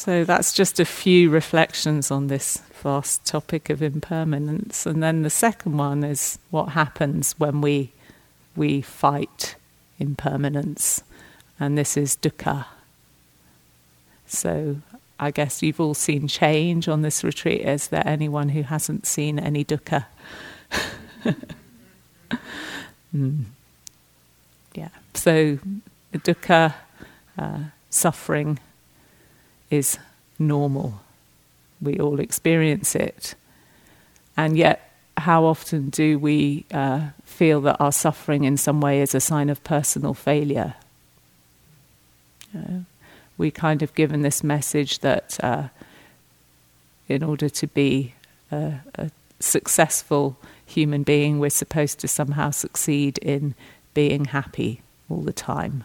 So 0.08 0.24
that's 0.24 0.54
just 0.54 0.80
a 0.80 0.86
few 0.86 1.30
reflections 1.30 2.12
on 2.12 2.28
this 2.28 2.60
vast 2.82 3.26
topic 3.26 3.70
of 3.70 3.84
impermanence. 3.84 4.86
And 4.86 5.04
then 5.04 5.24
the 5.24 5.30
second 5.30 5.76
one 5.76 6.06
is 6.06 6.40
what 6.50 6.70
happens 6.70 7.36
when 7.38 7.60
we 7.60 7.92
we 8.56 8.82
fight 8.82 9.56
impermanence. 10.00 11.04
And 11.60 11.78
this 11.78 11.98
is 11.98 12.16
dukkha. 12.16 12.68
So 14.26 14.78
I 15.20 15.30
guess 15.32 15.62
you've 15.62 15.82
all 15.82 15.94
seen 15.94 16.30
change 16.30 16.88
on 16.88 17.02
this 17.02 17.22
retreat. 17.22 17.60
Is 17.60 17.90
there 17.90 18.08
anyone 18.08 18.48
who 18.48 18.62
hasn't 18.62 19.06
seen 19.06 19.38
any 19.38 19.66
dukkha? 19.66 20.06
mm. 23.14 23.44
Yeah. 24.74 24.88
So 25.16 25.60
dukkha, 26.14 26.76
uh, 27.38 27.60
suffering, 27.90 28.60
is 29.70 29.98
normal. 30.40 31.02
We 31.82 32.00
all 32.00 32.20
experience 32.20 32.96
it. 32.96 33.36
And 34.36 34.58
yet, 34.58 34.92
how 35.18 35.46
often 35.46 35.90
do 35.90 36.20
we 36.20 36.66
uh, 36.72 37.10
feel 37.24 37.62
that 37.62 37.78
our 37.80 37.92
suffering 37.92 38.44
in 38.44 38.58
some 38.58 38.82
way 38.82 39.02
is 39.02 39.16
a 39.16 39.20
sign 39.20 39.50
of 39.50 39.64
personal 39.64 40.14
failure? 40.14 40.76
Uh, 42.56 42.80
we 43.38 43.52
kind 43.52 43.82
of 43.82 43.94
given 43.96 44.22
this 44.22 44.44
message 44.44 45.00
that 45.00 45.38
uh, 45.44 45.68
in 47.08 47.24
order 47.24 47.50
to 47.50 47.68
be 47.68 48.14
a, 48.52 48.76
a 48.96 49.12
successful 49.40 50.38
human 50.66 51.04
being, 51.04 51.40
we're 51.40 51.50
supposed 51.50 52.00
to 52.00 52.08
somehow 52.08 52.52
succeed 52.52 53.18
in 53.20 53.56
being 53.94 54.26
happy 54.26 54.82
all 55.10 55.22
the 55.22 55.34
time. 55.34 55.84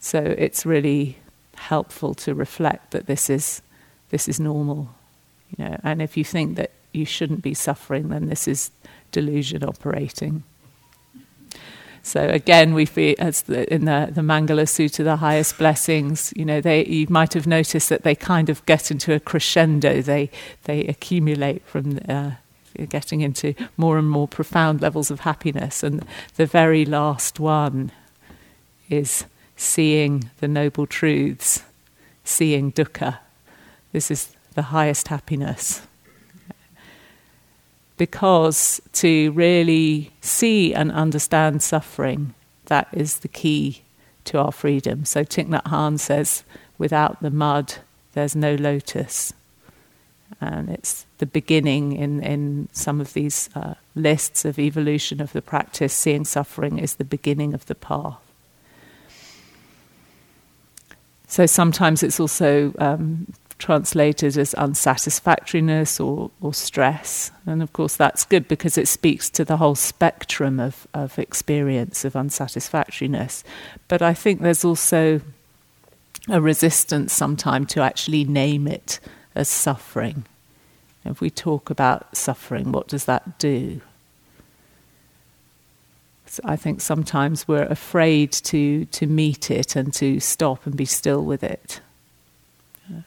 So 0.00 0.18
it's 0.20 0.64
really 0.64 1.18
helpful 1.58 2.14
to 2.14 2.34
reflect 2.34 2.92
that 2.92 3.06
this 3.06 3.28
is 3.30 3.62
this 4.10 4.28
is 4.28 4.40
normal, 4.40 4.88
you 5.50 5.64
know. 5.64 5.78
And 5.82 6.00
if 6.00 6.16
you 6.16 6.24
think 6.24 6.56
that 6.56 6.70
you 6.92 7.04
shouldn't 7.04 7.42
be 7.42 7.54
suffering, 7.54 8.08
then 8.08 8.28
this 8.28 8.48
is 8.48 8.70
delusion 9.12 9.62
operating. 9.64 10.42
So 12.02 12.26
again, 12.28 12.72
we 12.72 12.86
feel 12.86 13.14
as 13.18 13.42
the, 13.42 13.72
in 13.72 13.84
the, 13.84 14.08
the 14.10 14.22
Mangala 14.22 14.64
Sutta, 14.64 15.04
the 15.04 15.16
highest 15.16 15.58
blessings, 15.58 16.32
you 16.34 16.44
know, 16.44 16.60
they 16.60 16.86
you 16.86 17.06
might 17.10 17.34
have 17.34 17.46
noticed 17.46 17.90
that 17.90 18.02
they 18.02 18.14
kind 18.14 18.48
of 18.48 18.64
get 18.64 18.90
into 18.90 19.12
a 19.12 19.20
crescendo. 19.20 20.00
They 20.00 20.30
they 20.64 20.86
accumulate 20.86 21.66
from 21.66 21.98
uh, 22.08 22.32
getting 22.88 23.20
into 23.20 23.54
more 23.76 23.98
and 23.98 24.08
more 24.08 24.26
profound 24.26 24.80
levels 24.80 25.10
of 25.10 25.20
happiness, 25.20 25.82
and 25.82 26.04
the 26.36 26.46
very 26.46 26.86
last 26.86 27.38
one 27.38 27.92
is 28.88 29.26
seeing 29.58 30.30
the 30.38 30.48
noble 30.48 30.86
truths, 30.86 31.64
seeing 32.24 32.72
dukkha. 32.72 33.18
This 33.92 34.10
is 34.10 34.34
the 34.54 34.62
highest 34.62 35.08
happiness 35.08 35.82
because 37.98 38.80
to 38.94 39.32
really 39.32 40.12
see 40.22 40.72
and 40.72 40.90
understand 40.90 41.62
suffering, 41.62 42.32
that 42.66 42.88
is 42.92 43.18
the 43.18 43.28
key 43.28 43.82
to 44.24 44.38
our 44.38 44.52
freedom. 44.52 45.04
So 45.04 45.24
Thich 45.24 45.48
Nhat 45.48 45.64
Hanh 45.64 45.98
says, 45.98 46.44
without 46.78 47.20
the 47.20 47.30
mud, 47.30 47.74
there's 48.14 48.36
no 48.36 48.54
lotus. 48.54 49.34
And 50.40 50.70
it's 50.70 51.04
the 51.18 51.26
beginning 51.26 51.92
in, 51.92 52.22
in 52.22 52.68
some 52.72 53.00
of 53.00 53.12
these 53.12 53.50
uh, 53.54 53.74
lists 53.94 54.44
of 54.44 54.58
evolution 54.58 55.20
of 55.20 55.32
the 55.32 55.42
practice. 55.42 55.92
Seeing 55.92 56.24
suffering 56.24 56.78
is 56.78 56.94
the 56.94 57.04
beginning 57.04 57.52
of 57.54 57.66
the 57.66 57.74
path. 57.74 58.27
So 61.38 61.46
sometimes 61.46 62.02
it's 62.02 62.18
also 62.18 62.74
um, 62.80 63.32
translated 63.60 64.36
as 64.36 64.54
unsatisfactoriness 64.54 66.00
or, 66.00 66.32
or 66.40 66.52
stress. 66.52 67.30
And 67.46 67.62
of 67.62 67.72
course, 67.72 67.94
that's 67.94 68.24
good 68.24 68.48
because 68.48 68.76
it 68.76 68.88
speaks 68.88 69.30
to 69.30 69.44
the 69.44 69.58
whole 69.58 69.76
spectrum 69.76 70.58
of, 70.58 70.88
of 70.92 71.16
experience 71.16 72.04
of 72.04 72.14
unsatisfactoriness. 72.14 73.44
But 73.86 74.02
I 74.02 74.14
think 74.14 74.40
there's 74.40 74.64
also 74.64 75.20
a 76.28 76.40
resistance 76.40 77.12
sometimes 77.12 77.72
to 77.74 77.82
actually 77.82 78.24
name 78.24 78.66
it 78.66 78.98
as 79.36 79.48
suffering. 79.48 80.24
If 81.04 81.20
we 81.20 81.30
talk 81.30 81.70
about 81.70 82.16
suffering, 82.16 82.72
what 82.72 82.88
does 82.88 83.04
that 83.04 83.38
do? 83.38 83.80
I 86.44 86.56
think 86.56 86.80
sometimes 86.80 87.46
we're 87.46 87.64
afraid 87.64 88.32
to, 88.32 88.84
to 88.86 89.06
meet 89.06 89.50
it 89.50 89.76
and 89.76 89.92
to 89.94 90.20
stop 90.20 90.66
and 90.66 90.76
be 90.76 90.84
still 90.84 91.24
with 91.24 91.42
it. 91.42 91.80
Uh, 92.90 93.00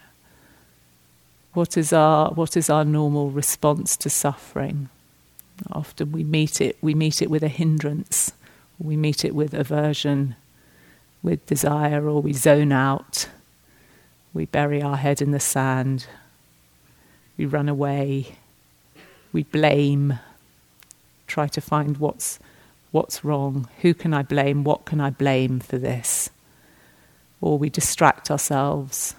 what 1.53 1.77
is 1.77 1.91
our 1.91 2.31
what 2.31 2.55
is 2.55 2.69
our 2.69 2.85
normal 2.85 3.29
response 3.29 3.97
to 3.97 4.09
suffering? 4.09 4.89
Often 5.71 6.11
we 6.11 6.23
meet 6.23 6.61
it 6.61 6.77
we 6.81 6.93
meet 6.93 7.21
it 7.21 7.29
with 7.29 7.43
a 7.43 7.47
hindrance, 7.47 8.31
we 8.79 8.95
meet 8.95 9.23
it 9.25 9.35
with 9.35 9.53
aversion, 9.53 10.35
with 11.21 11.45
desire, 11.45 12.07
or 12.09 12.21
we 12.21 12.33
zone 12.33 12.71
out. 12.71 13.27
We 14.33 14.45
bury 14.45 14.81
our 14.81 14.95
head 14.95 15.21
in 15.21 15.31
the 15.31 15.39
sand. 15.39 16.07
We 17.37 17.45
run 17.45 17.67
away. 17.67 18.37
We 19.33 19.43
blame. 19.43 20.19
Try 21.27 21.47
to 21.49 21.61
find 21.61 21.97
what's 21.97 22.39
what's 22.91 23.23
wrong. 23.23 23.67
Who 23.81 23.93
can 23.93 24.13
I 24.13 24.23
blame? 24.23 24.63
What 24.63 24.85
can 24.85 25.01
I 25.01 25.09
blame 25.09 25.59
for 25.59 25.77
this? 25.77 26.29
Or 27.39 27.57
we 27.57 27.69
distract 27.69 28.29
ourselves 28.29 29.15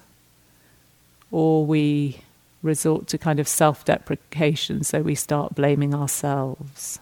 or 1.33 1.65
we 1.65 2.19
resort 2.63 3.09
to 3.09 3.19
kind 3.19 3.41
of 3.41 3.49
self 3.49 3.85
deprecation, 3.85 4.85
so 4.85 5.01
we 5.01 5.17
start 5.17 5.57
blaming 5.57 5.95
ourselves. 5.95 7.01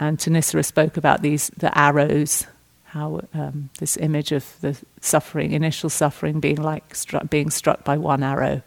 And 0.00 0.18
Thanissara 0.18 0.64
spoke 0.64 0.96
about 0.96 1.22
these 1.22 1.48
the 1.56 1.76
arrows, 1.78 2.46
how 2.86 3.22
um, 3.32 3.70
this 3.78 3.96
image 3.96 4.32
of 4.32 4.60
the 4.60 4.76
suffering, 5.00 5.52
initial 5.52 5.88
suffering, 5.88 6.40
being 6.40 6.60
like 6.60 6.94
struck, 6.94 7.30
being 7.30 7.50
struck 7.50 7.84
by 7.84 7.96
one 7.96 8.22
arrow, 8.22 8.62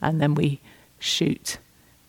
and 0.00 0.20
then 0.20 0.34
we 0.34 0.60
shoot 0.98 1.58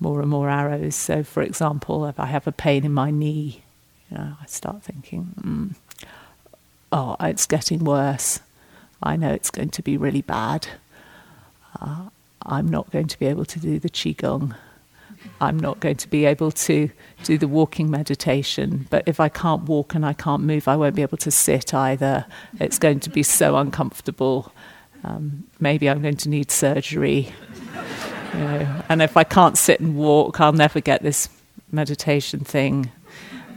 more 0.03 0.21
and 0.21 0.29
more 0.29 0.49
arrows. 0.49 0.95
So, 0.95 1.23
for 1.23 1.41
example, 1.41 2.05
if 2.05 2.19
I 2.19 2.27
have 2.27 2.45
a 2.45 2.51
pain 2.51 2.85
in 2.85 2.93
my 2.93 3.09
knee, 3.09 3.63
you 4.11 4.17
know, 4.17 4.33
I 4.39 4.45
start 4.45 4.83
thinking, 4.83 5.33
mm, 5.41 5.75
"Oh, 6.91 7.15
it's 7.19 7.47
getting 7.47 7.83
worse. 7.83 8.41
I 9.01 9.15
know 9.15 9.33
it's 9.33 9.49
going 9.49 9.69
to 9.69 9.81
be 9.81 9.97
really 9.97 10.21
bad." 10.21 10.67
uh, 11.81 12.09
I'm 12.45 12.67
not 12.67 12.91
going 12.91 13.07
to 13.07 13.19
be 13.19 13.25
able 13.27 13.45
to 13.45 13.59
do 13.59 13.79
the 13.79 13.89
Qigong. 13.89 14.55
I'm 15.39 15.57
not 15.57 15.79
going 15.79 15.95
to 15.95 16.09
be 16.09 16.25
able 16.25 16.51
to 16.51 16.89
do 17.23 17.37
the 17.37 17.47
walking 17.47 17.89
meditation. 17.89 18.87
But 18.89 19.03
if 19.05 19.19
I 19.19 19.29
can't 19.29 19.63
walk 19.63 19.95
and 19.95 20.05
I 20.05 20.13
can't 20.13 20.43
move, 20.43 20.67
I 20.67 20.75
won't 20.75 20.95
be 20.95 21.01
able 21.01 21.17
to 21.19 21.31
sit 21.31 21.73
either. 21.73 22.25
It's 22.59 22.77
going 22.77 22.99
to 23.01 23.09
be 23.09 23.23
so 23.23 23.55
uncomfortable. 23.55 24.51
Um, 25.03 25.45
maybe 25.59 25.89
I'm 25.89 26.01
going 26.01 26.17
to 26.17 26.29
need 26.29 26.51
surgery. 26.51 27.33
You 28.33 28.39
know. 28.39 28.81
And 28.89 29.01
if 29.01 29.17
I 29.17 29.23
can't 29.23 29.57
sit 29.57 29.79
and 29.79 29.95
walk, 29.95 30.41
I'll 30.41 30.53
never 30.53 30.79
get 30.79 31.03
this 31.03 31.29
meditation 31.71 32.41
thing. 32.41 32.91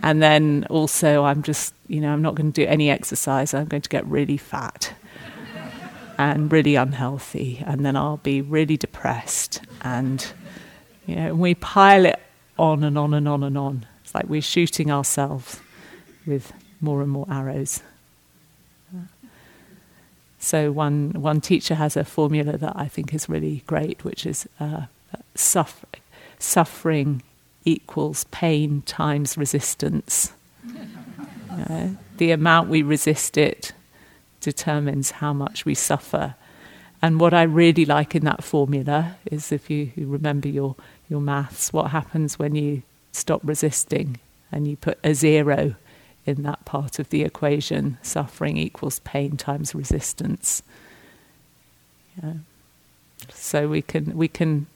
And 0.03 0.23
then 0.23 0.67
also, 0.71 1.25
I'm 1.25 1.43
just, 1.43 1.75
you 1.89 2.01
know, 2.01 2.13
I'm 2.13 2.23
not 2.23 2.35
going 2.35 2.53
to 2.53 2.65
do 2.65 2.69
any 2.69 2.91
exercise. 2.91 3.55
I'm 3.55 3.67
going 3.67 3.83
to 3.83 3.89
get 3.89 4.07
really 4.07 4.37
fat 4.37 4.93
and 6.19 6.51
really 6.51 6.77
unhealthy, 6.77 7.63
and 7.67 7.85
then 7.85 7.97
I'll 7.97 8.19
be 8.19 8.41
really 8.41 8.77
depressed. 8.77 9.61
And 9.83 10.25
you 11.07 11.17
know, 11.17 11.35
we 11.35 11.55
pile 11.55 12.07
it 12.07 12.21
on 12.59 12.85
and 12.85 12.97
on 12.97 13.15
and 13.15 13.29
on 13.29 13.43
and 13.43 13.59
on. 13.59 13.87
It's 14.03 14.15
like 14.15 14.29
we're 14.29 14.43
shooting 14.43 14.91
ourselves 14.91 15.61
with 16.27 16.53
more 16.81 17.03
and 17.03 17.11
more 17.11 17.27
arrows. 17.31 17.83
So 20.47 20.71
one 20.71 21.11
one 21.11 21.41
teacher 21.41 21.75
has 21.75 21.97
a 21.97 22.05
formula 22.05 22.57
that 22.57 22.75
I 22.77 22.87
think 22.87 23.13
is 23.13 23.29
really 23.29 23.65
great, 23.67 24.05
which 24.05 24.25
is 24.25 24.49
uh, 24.61 24.83
suffer, 25.35 25.89
suffering 26.39 27.25
equals 27.65 28.23
pain 28.31 28.83
times 28.83 29.37
resistance. 29.37 30.33
the 32.19 32.31
amount 32.31 32.69
we 32.69 32.83
resist 32.83 33.37
it 33.37 33.73
determines 34.41 35.11
how 35.11 35.33
much 35.33 35.65
we 35.65 35.75
suffer. 35.75 36.37
And 37.03 37.19
what 37.19 37.35
I 37.35 37.43
really 37.43 37.85
like 37.85 38.15
in 38.15 38.25
that 38.27 38.45
formula 38.45 39.17
is 39.25 39.51
if 39.51 39.69
you, 39.69 39.91
you 39.97 40.07
remember 40.07 40.47
your, 40.47 40.77
your 41.09 41.21
maths, 41.21 41.73
what 41.73 41.91
happens 41.91 42.39
when 42.39 42.55
you 42.55 42.83
stop 43.11 43.41
resisting 43.43 44.21
and 44.53 44.69
you 44.69 44.77
put 44.77 45.01
a 45.03 45.13
zero 45.13 45.75
in 46.27 46.43
that 46.43 46.65
part 46.65 46.99
of 46.99 47.09
the 47.11 47.23
equation 47.23 47.99
suffering 48.03 48.57
equals 48.57 48.99
pain 49.01 49.37
times 49.37 49.75
resistance. 49.75 50.63
Yeah. 52.23 52.35
So 53.31 53.69
we 53.69 53.83
can 53.83 54.17
we 54.17 54.29
can 54.29 54.67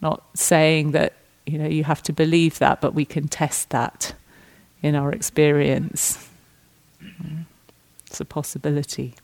not 0.00 0.22
saying 0.34 0.92
that 0.92 1.14
you 1.46 1.58
know 1.58 1.66
you 1.68 1.84
have 1.84 2.02
to 2.04 2.12
believe 2.12 2.58
that, 2.58 2.80
but 2.80 2.94
we 2.94 3.04
can 3.04 3.26
test 3.28 3.70
that 3.70 4.14
in 4.82 4.94
our 4.94 5.10
experience. 5.12 6.28
It's 8.06 8.20
a 8.20 8.24
possibility. 8.24 9.14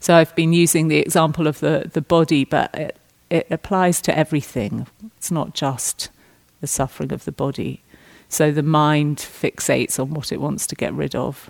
So 0.00 0.14
I've 0.14 0.34
been 0.34 0.52
using 0.52 0.88
the 0.88 0.98
example 0.98 1.46
of 1.46 1.60
the, 1.60 1.90
the 1.90 2.02
body, 2.02 2.44
but 2.44 2.74
it, 2.74 2.96
it 3.30 3.46
applies 3.50 4.02
to 4.02 4.16
everything. 4.16 4.86
It's 5.16 5.30
not 5.30 5.54
just 5.54 6.10
the 6.60 6.66
suffering 6.66 7.12
of 7.12 7.24
the 7.24 7.32
body. 7.32 7.80
So 8.34 8.50
the 8.50 8.64
mind 8.64 9.18
fixates 9.18 10.00
on 10.00 10.12
what 10.12 10.32
it 10.32 10.40
wants 10.40 10.66
to 10.66 10.74
get 10.74 10.92
rid 10.92 11.14
of. 11.14 11.48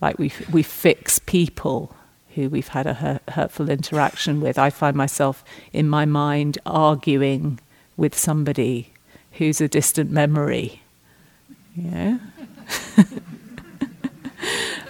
Like 0.00 0.18
we, 0.18 0.32
we 0.50 0.62
fix 0.62 1.18
people 1.18 1.94
who 2.34 2.48
we've 2.48 2.68
had 2.68 2.86
a 2.86 2.94
hurt, 2.94 3.20
hurtful 3.28 3.68
interaction 3.68 4.40
with. 4.40 4.58
I 4.58 4.70
find 4.70 4.96
myself 4.96 5.44
in 5.74 5.86
my 5.90 6.06
mind 6.06 6.56
arguing 6.64 7.60
with 7.98 8.16
somebody 8.16 8.94
who's 9.32 9.60
a 9.60 9.68
distant 9.68 10.10
memory. 10.10 10.80
Yeah. 11.76 12.16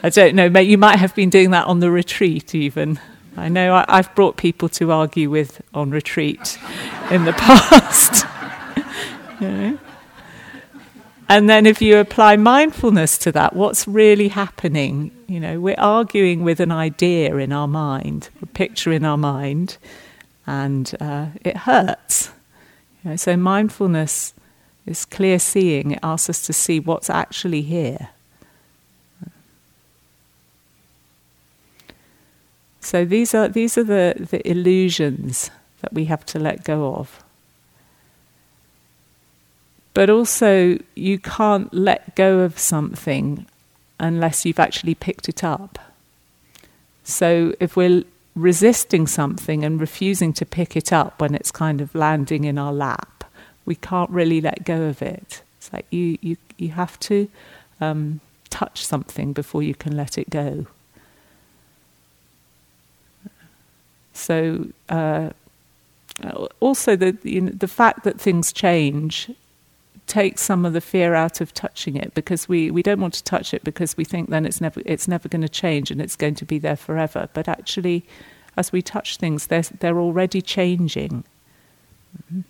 I 0.04 0.11
don't 0.11 0.37
know. 0.37 0.46
You 0.61 0.78
might 0.78 1.00
have 1.00 1.12
been 1.16 1.28
doing 1.28 1.50
that 1.50 1.66
on 1.66 1.80
the 1.80 1.90
retreat, 1.90 2.54
even. 2.54 3.00
I 3.37 3.48
know 3.48 3.85
I, 3.88 3.96
have 3.96 4.14
brought 4.14 4.37
people 4.37 4.68
to 4.68 4.92
argue 4.92 5.28
with 5.28 5.61
on 5.74 5.90
retreat 5.90 6.57
in 7.11 7.24
the 7.24 7.33
past. 7.37 8.26
know? 9.40 9.76
And 11.28 11.48
then 11.48 11.64
if 11.64 11.80
you 11.80 11.98
apply 11.98 12.37
mindfulness 12.37 13.16
to 13.18 13.32
that, 13.32 13.56
what's 13.56 13.88
really 13.88 14.28
happening? 14.28 15.10
You 15.26 15.40
know, 15.40 15.60
we're 15.60 15.74
arguing 15.78 16.44
with 16.44 16.60
an 16.60 16.70
idea 16.70 17.37
in 17.37 17.52
our 17.52 17.66
mind, 17.66 18.28
a 18.42 18.46
picture 18.46 18.92
in 18.92 19.04
our 19.04 19.16
mind, 19.16 19.78
and 20.46 20.94
uh, 21.00 21.26
it 21.42 21.56
hurts. 21.56 22.30
You 23.02 23.10
know, 23.10 23.16
so 23.16 23.37
mindfulness 23.37 24.34
is 24.84 25.06
clear 25.06 25.38
seeing. 25.38 25.92
It 25.92 26.00
asks 26.02 26.28
us 26.28 26.42
to 26.42 26.52
see 26.52 26.78
what's 26.78 27.08
actually 27.08 27.62
here. 27.62 28.10
So 32.80 33.06
these 33.06 33.34
are 33.34 33.48
these 33.48 33.78
are 33.78 33.84
the, 33.84 34.26
the 34.30 34.46
illusions 34.46 35.50
that 35.80 35.94
we 35.94 36.04
have 36.04 36.26
to 36.26 36.38
let 36.38 36.64
go 36.64 36.94
of. 36.94 37.23
But 39.94 40.11
also, 40.11 40.78
you 40.96 41.20
can't 41.20 41.72
let 41.72 42.16
go 42.16 42.40
of 42.40 42.59
something 42.59 43.46
unless 44.00 44.44
you've 44.44 44.59
actually 44.59 44.96
picked 44.96 45.28
it 45.28 45.44
up. 45.44 45.78
So, 47.04 47.54
if 47.61 47.76
we're 47.76 48.02
resisting 48.35 49.07
something 49.07 49.64
and 49.64 49.80
refusing 49.80 50.33
to 50.33 50.44
pick 50.44 50.76
it 50.76 50.92
up 50.92 51.20
when 51.20 51.33
it's 51.33 51.52
kind 51.52 51.80
of 51.80 51.94
landing 51.94 52.44
in 52.44 52.59
our 52.59 52.72
lap, 52.72 53.24
we 53.64 53.76
can't 53.76 54.11
really 54.11 54.40
let 54.40 54.64
go 54.64 54.83
of 54.83 55.00
it. 55.00 55.42
It's 55.59 55.72
like 55.72 55.87
you, 55.90 56.18
you, 56.20 56.37
you 56.59 56.70
have 56.70 56.98
to 57.00 57.28
um, 57.80 58.20
touch 58.50 58.85
something 58.85 59.33
before 59.33 59.62
you 59.62 59.76
can 59.76 59.96
let 59.96 60.18
it 60.18 60.28
go. 60.28 60.66
So, 64.12 64.68
uh, 64.88 65.30
also 66.61 66.96
the 66.96 67.16
you 67.22 67.40
know, 67.42 67.52
the 67.52 67.68
fact 67.68 68.04
that 68.04 68.20
things 68.20 68.52
change 68.52 69.30
takes 70.06 70.42
some 70.42 70.64
of 70.64 70.72
the 70.72 70.80
fear 70.80 71.14
out 71.14 71.40
of 71.40 71.54
touching 71.54 71.96
it 71.96 72.14
because 72.14 72.48
we, 72.48 72.70
we 72.70 72.82
don't 72.82 73.00
want 73.00 73.14
to 73.14 73.24
touch 73.24 73.54
it 73.54 73.64
because 73.64 73.96
we 73.96 74.04
think 74.04 74.28
then 74.28 74.44
it's 74.44 74.60
never 74.60 74.82
it's 74.84 75.08
never 75.08 75.28
going 75.28 75.42
to 75.42 75.48
change 75.48 75.90
and 75.90 76.00
it's 76.00 76.16
going 76.16 76.34
to 76.36 76.44
be 76.44 76.58
there 76.58 76.76
forever. 76.76 77.28
But 77.32 77.48
actually, 77.48 78.04
as 78.56 78.72
we 78.72 78.82
touch 78.82 79.16
things, 79.16 79.46
they're 79.46 79.62
they're 79.62 79.98
already 79.98 80.42
changing. 80.42 81.24
Mm-hmm. 82.18 82.40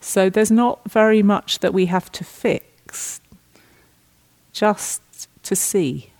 So 0.00 0.30
there's 0.30 0.52
not 0.52 0.88
very 0.90 1.22
much 1.22 1.60
that 1.60 1.74
we 1.74 1.86
have 1.86 2.12
to 2.12 2.24
fix, 2.24 3.20
just 4.52 5.02
to 5.42 5.56
see 5.56 6.10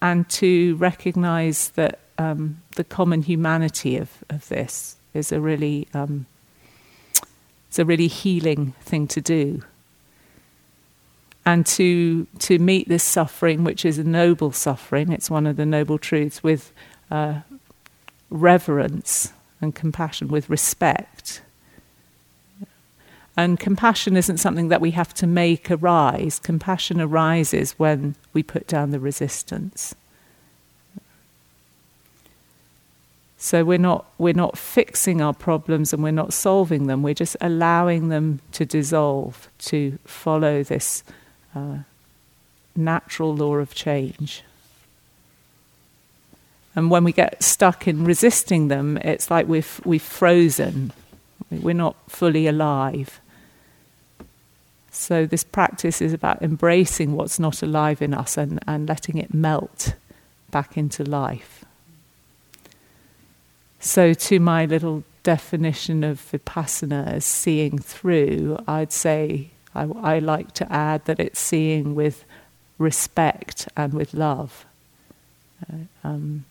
and 0.00 0.28
to 0.28 0.74
recognize 0.76 1.70
that 1.70 2.00
um, 2.18 2.60
the 2.76 2.84
common 2.84 3.22
humanity 3.22 3.96
of, 3.96 4.24
of 4.28 4.48
this 4.48 4.96
is 5.14 5.30
a 5.30 5.40
really 5.40 5.86
um, 5.94 6.26
it's 7.72 7.78
a 7.78 7.86
really 7.86 8.06
healing 8.06 8.74
thing 8.82 9.08
to 9.08 9.22
do. 9.22 9.62
And 11.46 11.64
to 11.68 12.26
to 12.40 12.58
meet 12.58 12.86
this 12.86 13.02
suffering, 13.02 13.64
which 13.64 13.86
is 13.86 13.96
a 13.96 14.04
noble 14.04 14.52
suffering, 14.52 15.10
it's 15.10 15.30
one 15.30 15.46
of 15.46 15.56
the 15.56 15.64
noble 15.64 15.96
truths, 15.96 16.42
with 16.42 16.70
uh, 17.10 17.40
reverence 18.28 19.32
and 19.62 19.74
compassion, 19.74 20.28
with 20.28 20.50
respect. 20.50 21.40
And 23.38 23.58
compassion 23.58 24.18
isn't 24.18 24.36
something 24.36 24.68
that 24.68 24.82
we 24.82 24.90
have 24.90 25.14
to 25.14 25.26
make 25.26 25.70
arise. 25.70 26.38
Compassion 26.38 27.00
arises 27.00 27.72
when 27.78 28.16
we 28.34 28.42
put 28.42 28.66
down 28.66 28.90
the 28.90 29.00
resistance. 29.00 29.94
So 33.42 33.64
we're 33.64 33.76
not 33.76 34.06
we're 34.18 34.34
not 34.34 34.56
fixing 34.56 35.20
our 35.20 35.34
problems 35.34 35.92
and 35.92 36.00
we're 36.00 36.12
not 36.12 36.32
solving 36.32 36.86
them. 36.86 37.02
We're 37.02 37.12
just 37.12 37.36
allowing 37.40 38.08
them 38.08 38.38
to 38.52 38.64
dissolve, 38.64 39.48
to 39.62 39.98
follow 40.04 40.62
this 40.62 41.02
uh, 41.52 41.78
natural 42.76 43.34
law 43.34 43.56
of 43.56 43.74
change. 43.74 44.44
And 46.76 46.88
when 46.88 47.02
we 47.02 47.10
get 47.10 47.42
stuck 47.42 47.88
in 47.88 48.04
resisting 48.04 48.68
them, 48.68 48.96
it's 48.98 49.28
like 49.28 49.48
we've 49.48 49.80
we've 49.84 50.00
frozen. 50.00 50.92
We're 51.50 51.74
not 51.74 51.96
fully 52.08 52.46
alive. 52.46 53.20
So 54.92 55.26
this 55.26 55.42
practice 55.42 56.00
is 56.00 56.12
about 56.12 56.42
embracing 56.42 57.16
what's 57.16 57.40
not 57.40 57.60
alive 57.60 58.02
in 58.02 58.14
us 58.14 58.38
and, 58.38 58.60
and 58.68 58.88
letting 58.88 59.18
it 59.18 59.34
melt 59.34 59.96
back 60.52 60.76
into 60.76 61.02
life. 61.02 61.64
So, 63.84 64.14
to 64.14 64.38
my 64.38 64.64
little 64.64 65.02
definition 65.24 66.04
of 66.04 66.20
vipassana 66.30 67.04
as 67.04 67.24
seeing 67.24 67.78
through, 67.78 68.56
I'd 68.68 68.92
say 68.92 69.50
I, 69.74 69.82
I, 69.82 70.18
like 70.20 70.52
to 70.52 70.72
add 70.72 71.04
that 71.06 71.18
it's 71.18 71.40
seeing 71.40 71.96
with 71.96 72.24
respect 72.78 73.66
and 73.76 73.92
with 73.92 74.14
love. 74.14 74.64
Uh, 75.68 75.78
um, 76.04 76.44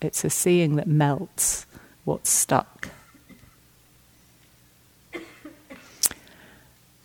it's 0.00 0.24
a 0.24 0.30
seeing 0.30 0.74
that 0.74 0.88
melts 0.88 1.64
what's 2.04 2.30
stuck. 2.30 2.88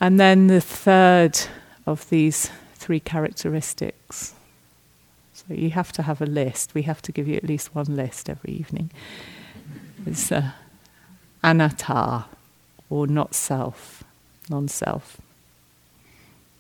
And 0.02 0.20
then 0.20 0.48
the 0.48 0.62
third 0.62 1.40
of 1.86 2.10
these 2.10 2.50
three 2.74 3.00
characteristics 3.00 4.34
so 5.48 5.54
you 5.54 5.70
have 5.72 5.92
to 5.94 6.02
have 6.02 6.22
a 6.22 6.26
list. 6.26 6.74
We 6.74 6.84
have 6.84 7.02
to 7.04 7.12
give 7.12 7.28
you 7.28 7.36
at 7.36 7.44
least 7.44 7.74
one 7.74 7.96
list 7.96 8.30
every 8.30 8.54
evening. 8.54 8.92
It's 10.06 10.32
uh, 10.32 10.52
anatta, 11.44 12.26
or 12.90 13.08
not 13.08 13.34
self, 13.34 14.04
non 14.50 14.68
self. 14.68 15.22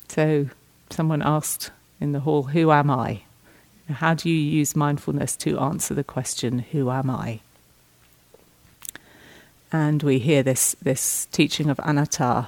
So 0.07 0.49
someone 0.89 1.21
asked 1.21 1.71
in 1.99 2.13
the 2.13 2.21
hall, 2.21 2.43
Who 2.43 2.71
am 2.71 2.89
I? 2.89 3.21
How 3.89 4.13
do 4.13 4.29
you 4.29 4.35
use 4.35 4.75
mindfulness 4.75 5.35
to 5.37 5.59
answer 5.59 5.93
the 5.93 6.03
question, 6.03 6.59
Who 6.59 6.89
am 6.89 7.09
I? 7.09 7.39
And 9.71 10.01
we 10.01 10.19
hear 10.19 10.43
this, 10.43 10.75
this 10.81 11.27
teaching 11.31 11.69
of 11.69 11.79
anatta, 11.83 12.47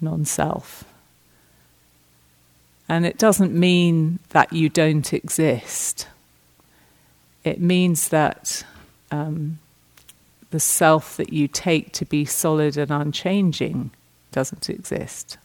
non 0.00 0.24
self. 0.24 0.84
And 2.90 3.06
it 3.06 3.18
doesn't 3.18 3.54
mean 3.54 4.18
that 4.30 4.52
you 4.52 4.68
don't 4.68 5.12
exist. 5.12 6.08
It 7.44 7.60
means 7.60 8.08
that 8.08 8.64
um, 9.12 9.60
the 10.50 10.58
self 10.58 11.16
that 11.16 11.32
you 11.32 11.46
take 11.46 11.92
to 11.92 12.04
be 12.04 12.24
solid 12.24 12.76
and 12.76 12.90
unchanging 12.90 13.92
doesn't 14.32 14.68
exist. 14.68 15.38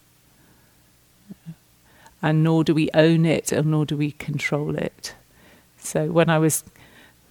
And 2.20 2.42
nor 2.42 2.64
do 2.64 2.74
we 2.74 2.90
own 2.94 3.24
it, 3.24 3.52
and 3.52 3.70
nor 3.70 3.86
do 3.86 3.96
we 3.96 4.10
control 4.10 4.74
it. 4.74 5.14
So 5.78 6.06
when 6.06 6.28
I 6.28 6.40
was 6.40 6.64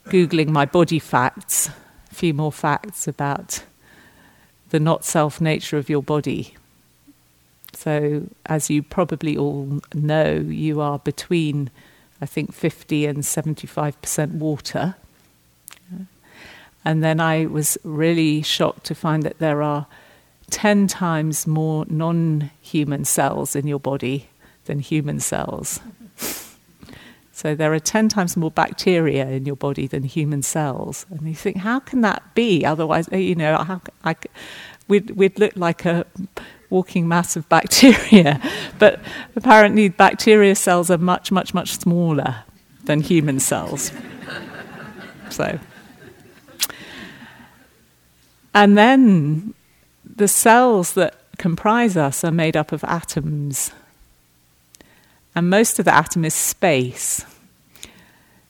Googling 0.05 0.47
my 0.47 0.63
body 0.63 0.99
facts, 0.99 1.69
a 2.09 2.15
few 2.15 2.33
more 2.33 2.53
facts 2.53 3.05
about 3.05 3.65
the 4.69 4.79
not 4.79 5.03
self 5.03 5.41
nature 5.41 5.77
of 5.77 5.89
your 5.89 6.01
body. 6.01 6.55
So, 7.75 8.27
as 8.45 8.69
you 8.69 8.81
probably 8.81 9.37
all 9.37 9.81
know, 9.93 10.33
you 10.33 10.81
are 10.81 10.99
between, 10.99 11.69
I 12.21 12.25
think, 12.25 12.53
50 12.53 13.05
and 13.05 13.19
75% 13.19 14.31
water. 14.31 14.95
And 16.85 17.03
then 17.03 17.19
I 17.19 17.47
was 17.47 17.77
really 17.83 18.43
shocked 18.43 18.85
to 18.85 18.95
find 18.95 19.23
that 19.23 19.39
there 19.39 19.63
are 19.63 19.87
10 20.51 20.85
times 20.87 21.47
more 21.47 21.85
non 21.89 22.51
human 22.61 23.03
cells 23.03 23.55
in 23.55 23.65
your 23.65 23.79
body 23.79 24.29
than 24.65 24.79
human 24.79 25.19
cells. 25.19 25.79
so 27.31 27.55
there 27.55 27.73
are 27.73 27.79
10 27.79 28.07
times 28.09 28.37
more 28.37 28.51
bacteria 28.51 29.27
in 29.29 29.47
your 29.47 29.55
body 29.55 29.87
than 29.87 30.03
human 30.03 30.43
cells. 30.43 31.07
And 31.09 31.27
you 31.27 31.33
think, 31.33 31.57
how 31.57 31.79
can 31.79 32.01
that 32.01 32.35
be? 32.35 32.63
Otherwise, 32.63 33.09
you 33.11 33.33
know, 33.33 33.57
how, 33.57 33.81
I, 34.03 34.15
we'd, 34.87 35.09
we'd 35.11 35.39
look 35.39 35.55
like 35.55 35.85
a 35.85 36.05
walking 36.69 37.07
mass 37.07 37.35
of 37.35 37.47
bacteria. 37.49 38.41
but 38.79 38.99
apparently, 39.35 39.89
bacteria 39.89 40.55
cells 40.55 40.89
are 40.89 40.97
much, 40.97 41.31
much, 41.31 41.53
much 41.53 41.77
smaller 41.77 42.43
than 42.83 43.01
human 43.01 43.39
cells. 43.39 43.91
so. 45.29 45.59
And 48.53 48.77
then 48.77 49.53
the 50.03 50.27
cells 50.27 50.93
that 50.93 51.15
comprise 51.37 51.97
us 51.97 52.23
are 52.23 52.31
made 52.31 52.55
up 52.55 52.71
of 52.71 52.83
atoms. 52.85 53.71
And 55.35 55.49
most 55.49 55.79
of 55.79 55.85
the 55.85 55.93
atom 55.93 56.23
is 56.23 56.33
space. 56.33 57.25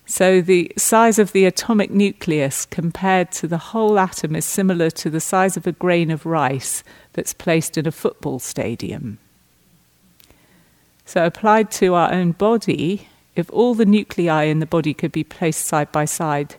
So 0.05 0.39
the 0.39 0.71
size 0.77 1.17
of 1.17 1.31
the 1.31 1.45
atomic 1.45 1.89
nucleus 1.89 2.65
compared 2.65 3.31
to 3.33 3.47
the 3.47 3.57
whole 3.57 3.97
atom 3.97 4.35
is 4.35 4.45
similar 4.45 4.91
to 4.91 5.09
the 5.09 5.19
size 5.19 5.57
of 5.57 5.65
a 5.65 5.71
grain 5.71 6.11
of 6.11 6.27
rice 6.27 6.83
that's 7.15 7.33
placed 7.33 7.77
in 7.77 7.87
a 7.87 7.91
football 7.91 8.39
stadium. 8.39 9.17
So, 11.05 11.25
applied 11.25 11.71
to 11.71 11.93
our 11.93 12.11
own 12.11 12.33
body, 12.33 13.07
if 13.35 13.49
all 13.51 13.73
the 13.73 13.85
nuclei 13.85 14.43
in 14.43 14.59
the 14.59 14.65
body 14.65 14.93
could 14.93 15.13
be 15.13 15.23
placed 15.23 15.65
side 15.65 15.91
by 15.91 16.05
side, 16.05 16.55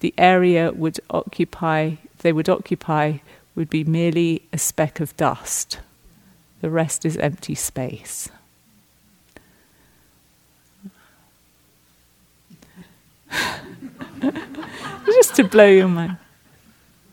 the 0.00 0.12
area 0.18 0.72
would 0.72 0.98
occupy, 1.10 1.94
they 2.18 2.32
would 2.32 2.48
occupy, 2.48 3.18
would 3.54 3.70
be 3.70 3.84
merely 3.84 4.42
a 4.52 4.58
speck 4.58 4.98
of 4.98 5.16
dust. 5.16 5.78
The 6.60 6.70
rest 6.70 7.04
is 7.04 7.16
empty 7.16 7.54
space. 7.54 8.28
Just 15.06 15.36
to 15.36 15.44
blow 15.44 15.66
your 15.66 15.88
mind. 15.88 16.18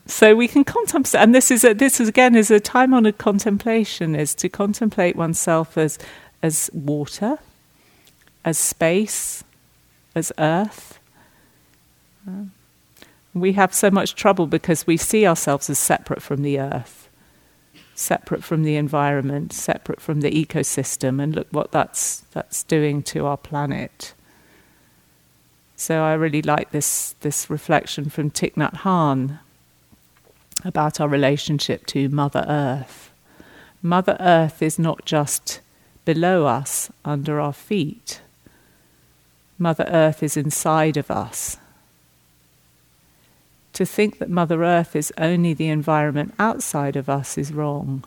So 0.10 0.36
we 0.36 0.48
can 0.48 0.64
contemplate, 0.64 1.22
and 1.22 1.36
this 1.36 1.52
is 1.52 1.64
a, 1.64 1.74
this 1.74 2.02
is 2.02 2.10
again 2.10 2.36
is 2.36 2.50
a 2.52 2.60
time 2.60 2.96
honored 2.96 3.20
contemplation 3.20 4.16
is 4.16 4.34
to 4.36 4.50
contemplate 4.50 5.16
oneself 5.16 5.78
as 5.78 6.00
as 6.42 6.72
water, 6.74 7.38
as 8.44 8.58
space, 8.58 9.44
as 10.16 10.34
earth. 10.40 11.00
Um, 12.28 12.52
we 13.36 13.54
have 13.54 13.72
so 13.74 13.92
much 13.92 14.16
trouble 14.16 14.48
because 14.48 14.88
we 14.88 14.98
see 14.98 15.28
ourselves 15.28 15.70
as 15.70 15.78
separate 15.78 16.24
from 16.24 16.42
the 16.42 16.60
earth. 16.60 17.08
separate 18.00 18.44
from 18.44 18.64
the 18.64 18.78
environment, 18.78 19.54
separate 19.54 20.02
from 20.02 20.22
the 20.22 20.32
ecosystem, 20.32 21.22
and 21.22 21.36
look 21.36 21.48
what 21.52 21.72
that's 21.72 22.24
that's 22.32 22.64
doing 22.64 23.04
to 23.04 23.26
our 23.26 23.38
planet. 23.38 24.14
So 25.76 26.02
I 26.02 26.14
really 26.14 26.42
like 26.42 26.72
this 26.72 27.16
this 27.22 27.50
reflection 27.50 28.10
from 28.10 28.32
Thich 28.32 28.56
Nhat 28.56 28.78
Hanh 28.80 29.40
about 30.64 31.00
our 31.00 31.08
relationship 31.08 31.86
to 31.88 32.10
Mother 32.10 32.46
Earth. 32.48 33.12
Mother 33.82 34.18
Earth 34.20 34.62
is 34.62 34.78
not 34.78 35.06
just 35.06 35.62
below 36.06 36.46
us, 36.46 36.90
under 37.06 37.40
our 37.40 37.54
feet. 37.54 38.22
Mother 39.58 39.86
Earth 39.90 40.24
is 40.24 40.36
inside 40.36 40.98
of 40.98 41.12
us. 41.12 41.58
To 43.74 43.86
think 43.86 44.18
that 44.18 44.30
Mother 44.30 44.64
Earth 44.64 44.96
is 44.96 45.14
only 45.18 45.54
the 45.54 45.70
environment 45.70 46.34
outside 46.40 46.96
of 46.96 47.10
us 47.10 47.38
is 47.38 47.54
wrong. 47.54 48.04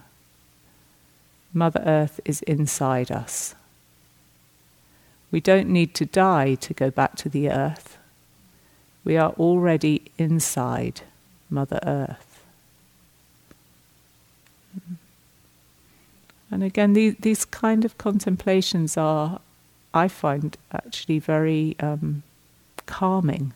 Mother 1.55 1.83
Earth 1.87 2.21
is 2.25 2.43
inside 2.43 3.11
us. 3.11 3.55
We 5.31 5.41
don't 5.41 5.69
need 5.69 5.95
to 5.95 6.05
die 6.05 6.57
to 6.57 6.75
go 6.75 6.91
back 6.91 7.17
to 7.17 7.29
the 7.29 7.51
earth. 7.51 7.99
We 9.05 9.17
are 9.17 9.31
already 9.33 10.03
inside 10.19 11.01
Mother 11.49 11.81
Earth. 11.85 12.32
And 16.53 16.63
again, 16.63 16.93
these, 16.93 17.17
these 17.19 17.47
kind 17.47 17.83
of 17.87 17.97
contemplations 17.97 18.99
are, 18.99 19.41
I 19.95 20.07
find, 20.07 20.55
actually 20.71 21.19
very 21.19 21.77
um, 21.81 22.23
calming. 22.85 23.55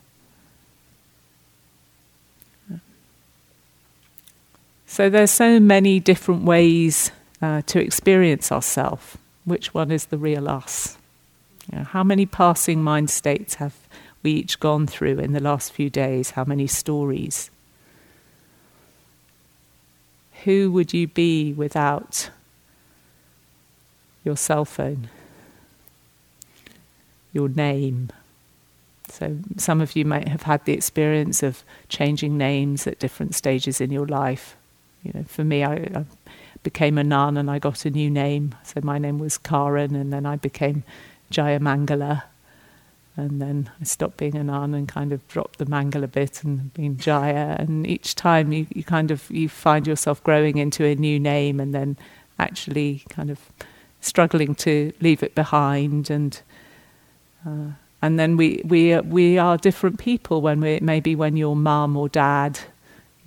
So 4.86 5.11
there's 5.11 5.30
so 5.30 5.61
many 5.61 6.01
different 6.01 6.44
ways 6.44 7.11
uh, 7.42 7.61
to 7.66 7.78
experience 7.78 8.51
ourself. 8.51 9.18
Which 9.44 9.74
one 9.74 9.90
is 9.90 10.07
the 10.07 10.16
real 10.16 10.49
us? 10.49 10.97
You 11.70 11.78
know, 11.78 11.84
how 11.84 12.03
many 12.03 12.24
passing 12.24 12.82
mind 12.82 13.11
states 13.11 13.57
have 13.57 13.74
we 14.22 14.30
each 14.32 14.59
gone 14.59 14.86
through 14.86 15.18
in 15.18 15.32
the 15.34 15.40
last 15.40 15.70
few 15.70 15.90
days? 15.90 16.30
How 16.30 16.44
many 16.44 16.66
stories? 16.66 17.51
Who 20.44 20.72
would 20.72 20.94
you 20.94 21.09
be 21.09 21.53
without 21.53 22.30
your 24.26 24.36
cell 24.36 24.64
phone? 24.64 25.08
Your 27.32 27.48
name? 27.48 28.10
So, 29.08 29.38
some 29.56 29.80
of 29.80 29.94
you 29.94 30.04
might 30.04 30.28
have 30.28 30.42
had 30.42 30.64
the 30.64 30.72
experience 30.72 31.42
of 31.42 31.62
changing 31.88 32.36
names 32.36 32.86
at 32.86 32.98
different 32.98 33.34
stages 33.34 33.80
in 33.80 33.90
your 33.90 34.06
life. 34.06 34.56
You 35.04 35.12
know, 35.14 35.24
for 35.28 35.44
me, 35.44 35.62
I, 35.62 35.74
I 35.74 36.04
became 36.64 36.98
a 36.98 37.04
nun 37.04 37.36
and 37.36 37.48
I 37.50 37.60
got 37.60 37.84
a 37.84 37.90
new 37.90 38.10
name. 38.10 38.54
So, 38.64 38.80
my 38.82 38.98
name 38.98 39.18
was 39.18 39.38
Karen, 39.38 39.94
and 39.94 40.12
then 40.12 40.26
I 40.26 40.36
became 40.36 40.82
Jaya 41.30 41.60
Mangala. 41.60 42.24
And 43.18 43.40
then 43.40 43.70
I 43.80 43.84
stopped 43.84 44.18
being 44.18 44.36
a 44.36 44.44
nun 44.44 44.74
and 44.74 44.86
kind 44.86 45.12
of 45.12 45.26
dropped 45.28 45.58
the 45.58 45.64
Mangala 45.64 46.10
bit 46.10 46.44
and 46.44 46.74
being 46.74 46.98
Jaya. 46.98 47.56
And 47.58 47.86
each 47.86 48.14
time 48.14 48.52
you, 48.52 48.66
you 48.74 48.84
kind 48.84 49.10
of 49.10 49.30
you 49.30 49.48
find 49.48 49.86
yourself 49.86 50.22
growing 50.22 50.58
into 50.58 50.84
a 50.84 50.94
new 50.94 51.18
name 51.18 51.58
and 51.58 51.72
then 51.72 51.96
actually 52.38 53.04
kind 53.08 53.30
of 53.30 53.40
struggling 54.07 54.54
to 54.54 54.92
leave 55.00 55.22
it 55.22 55.34
behind 55.34 56.11
and 56.11 56.40
uh, 57.46 57.72
and 58.02 58.18
then 58.18 58.36
we 58.36 58.61
we 58.64 58.98
we 59.00 59.38
are 59.38 59.57
different 59.57 59.98
people 59.98 60.40
when 60.40 60.61
we 60.61 60.78
maybe 60.80 61.14
when 61.16 61.36
you're 61.36 61.57
mum 61.57 61.96
or 61.96 62.09
dad, 62.09 62.61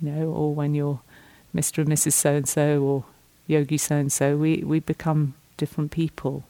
you 0.00 0.10
know, 0.10 0.28
or 0.28 0.54
when 0.54 0.74
you're 0.74 1.00
Mr. 1.54 1.78
and 1.78 1.88
Mrs. 1.88 2.12
So 2.12 2.36
and 2.36 2.48
so 2.48 2.82
or 2.82 3.04
Yogi 3.46 3.78
so 3.78 3.96
and 3.96 4.12
so. 4.12 4.36
We 4.36 4.62
we 4.64 4.80
become 4.80 5.34
different 5.56 5.90
people. 5.90 6.44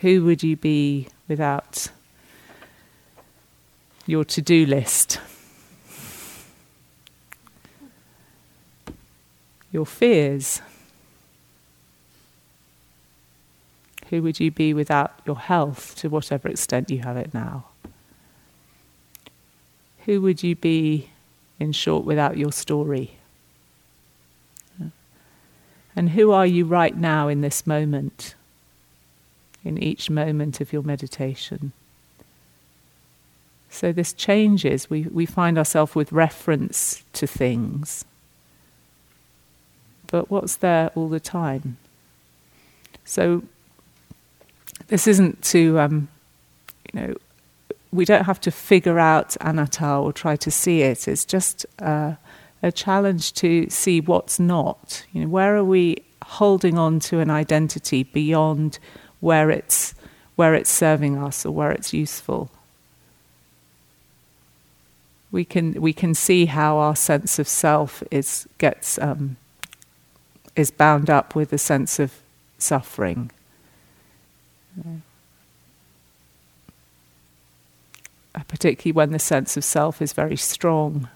Who 0.00 0.24
would 0.24 0.42
you 0.42 0.56
be 0.56 1.08
without 1.28 1.88
your 4.06 4.24
to 4.24 4.42
do 4.42 4.66
list? 4.66 5.20
Your 9.72 9.86
fears? 9.86 10.62
Who 14.10 14.22
would 14.22 14.38
you 14.38 14.50
be 14.50 14.72
without 14.72 15.12
your 15.26 15.38
health 15.38 15.96
to 15.96 16.08
whatever 16.08 16.48
extent 16.48 16.90
you 16.90 17.00
have 17.00 17.16
it 17.16 17.34
now? 17.34 17.66
Who 20.04 20.20
would 20.20 20.42
you 20.42 20.54
be, 20.54 21.10
in 21.58 21.72
short, 21.72 22.04
without 22.04 22.36
your 22.36 22.52
story? 22.52 23.18
And 25.96 26.10
who 26.10 26.30
are 26.30 26.46
you 26.46 26.64
right 26.64 26.96
now 26.96 27.28
in 27.28 27.40
this 27.40 27.66
moment? 27.66 28.34
in 29.66 29.82
each 29.82 30.08
moment 30.08 30.60
of 30.60 30.72
your 30.72 30.82
meditation. 30.82 31.72
So 33.68 33.92
this 33.92 34.12
changes. 34.12 34.88
We, 34.88 35.02
we 35.02 35.26
find 35.26 35.58
ourselves 35.58 35.94
with 35.94 36.12
reference 36.12 37.02
to 37.14 37.26
things. 37.26 38.04
But 40.06 40.30
what's 40.30 40.56
there 40.56 40.90
all 40.94 41.08
the 41.08 41.20
time? 41.20 41.76
So 43.04 43.42
this 44.88 45.06
isn't 45.06 45.42
to, 45.44 45.78
um, 45.78 46.08
you 46.92 47.00
know, 47.00 47.14
we 47.92 48.04
don't 48.04 48.24
have 48.24 48.40
to 48.42 48.50
figure 48.50 48.98
out 48.98 49.36
anatta 49.40 49.96
or 49.96 50.12
try 50.12 50.36
to 50.36 50.50
see 50.50 50.82
it. 50.82 51.08
It's 51.08 51.24
just 51.24 51.64
uh, 51.78 52.14
a 52.62 52.72
challenge 52.72 53.32
to 53.34 53.68
see 53.70 54.00
what's 54.00 54.38
not. 54.38 55.04
You 55.12 55.22
know, 55.22 55.28
where 55.28 55.56
are 55.56 55.64
we 55.64 56.02
holding 56.26 56.76
on 56.76 56.98
to 56.98 57.20
an 57.20 57.30
identity 57.30 58.02
beyond 58.02 58.78
where 59.20 59.50
it's 59.50 59.94
where 60.34 60.54
it's 60.54 60.70
serving 60.70 61.16
us 61.16 61.46
or 61.46 61.52
where 61.52 61.70
it's 61.70 61.92
useful. 61.92 62.50
We 65.32 65.44
can 65.44 65.80
we 65.80 65.92
can 65.92 66.14
see 66.14 66.46
how 66.46 66.76
our 66.78 66.96
sense 66.96 67.38
of 67.38 67.48
self 67.48 68.02
is 68.10 68.46
gets 68.58 68.98
um, 68.98 69.36
is 70.56 70.70
bound 70.70 71.10
up 71.10 71.34
with 71.34 71.52
a 71.52 71.58
sense 71.58 71.98
of 71.98 72.12
suffering. 72.58 73.30
Uh, 78.34 78.40
particularly 78.48 78.92
when 78.92 79.12
the 79.12 79.18
sense 79.18 79.56
of 79.56 79.64
self 79.64 80.02
is 80.02 80.12
very 80.12 80.36
strong. 80.36 81.08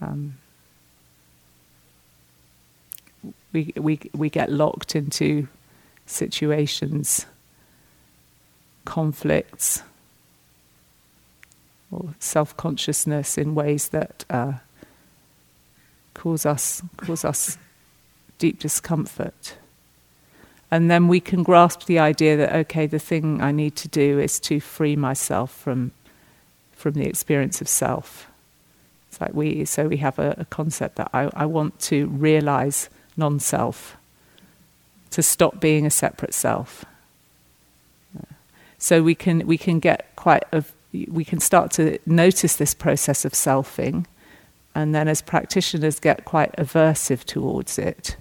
Um, 0.00 0.38
we, 3.52 3.72
we, 3.76 4.00
we 4.14 4.30
get 4.30 4.50
locked 4.50 4.96
into 4.96 5.48
situations, 6.06 7.26
conflicts, 8.84 9.82
or 11.90 12.14
self 12.18 12.56
consciousness 12.56 13.36
in 13.36 13.54
ways 13.54 13.88
that 13.88 14.24
uh, 14.30 14.54
cause 16.14 16.46
us 16.46 16.82
cause 16.96 17.24
us 17.24 17.58
deep 18.40 18.58
discomfort. 18.58 19.56
And 20.72 20.90
then 20.90 21.06
we 21.06 21.20
can 21.20 21.44
grasp 21.44 21.86
the 21.86 22.00
idea 22.00 22.36
that 22.36 22.54
okay, 22.62 22.86
the 22.86 22.98
thing 22.98 23.40
I 23.40 23.52
need 23.52 23.76
to 23.76 23.88
do 23.88 24.18
is 24.18 24.40
to 24.40 24.58
free 24.58 24.96
myself 24.96 25.52
from 25.52 25.92
from 26.72 26.94
the 26.94 27.06
experience 27.06 27.60
of 27.60 27.68
self. 27.68 28.26
It's 29.08 29.20
like 29.20 29.34
we 29.34 29.64
so 29.64 29.86
we 29.86 29.98
have 29.98 30.18
a, 30.18 30.34
a 30.38 30.44
concept 30.46 30.96
that 30.96 31.10
I, 31.12 31.30
I 31.34 31.46
want 31.46 31.78
to 31.90 32.08
realize 32.08 32.88
non-self 33.16 33.96
to 35.10 35.22
stop 35.22 35.60
being 35.60 35.86
a 35.86 35.90
separate 35.90 36.34
self. 36.34 36.84
So 38.78 39.02
we 39.02 39.14
can 39.14 39.46
we 39.46 39.58
can 39.58 39.78
get 39.78 40.16
quite 40.16 40.44
a, 40.52 40.64
we 40.92 41.24
can 41.24 41.38
start 41.40 41.70
to 41.72 41.98
notice 42.06 42.56
this 42.56 42.74
process 42.74 43.24
of 43.26 43.32
selfing, 43.32 44.06
and 44.74 44.94
then 44.94 45.06
as 45.06 45.20
practitioners 45.20 46.00
get 46.00 46.24
quite 46.24 46.52
aversive 46.56 47.24
towards 47.24 47.78
it. 47.78 48.16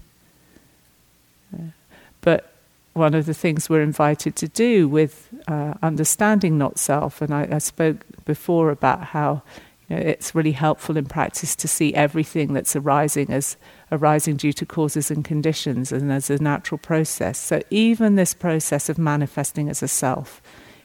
But 2.22 2.52
one 2.94 3.14
of 3.14 3.26
the 3.26 3.34
things 3.34 3.70
we're 3.70 3.82
invited 3.82 4.36
to 4.38 4.48
do 4.48 4.88
with 4.88 5.30
uh, 5.48 5.76
understanding 5.82 6.58
not 6.58 6.78
self, 6.78 7.22
and 7.22 7.34
I, 7.34 7.48
I 7.52 7.58
spoke 7.60 8.06
before 8.26 8.72
about 8.72 9.06
how 9.06 9.42
you 9.88 9.96
know, 9.96 10.02
it's 10.02 10.36
really 10.36 10.52
helpful 10.52 10.98
in 10.98 11.06
practice 11.06 11.56
to 11.56 11.68
see 11.68 11.94
everything 11.94 12.54
that's 12.54 12.76
arising 12.76 13.32
as 13.32 13.58
arising 13.92 14.36
due 14.36 14.54
to 14.54 14.66
causes 14.66 15.10
and 15.10 15.26
conditions 15.26 15.92
and 15.92 16.12
as 16.12 16.30
a 16.30 16.42
natural 16.42 16.78
process. 16.78 17.40
So 17.40 17.62
even 17.70 18.16
this 18.16 18.34
process 18.34 18.90
of 18.90 18.98
manifesting 18.98 19.70
as 19.70 19.82
a 19.82 19.88
self 19.88 20.42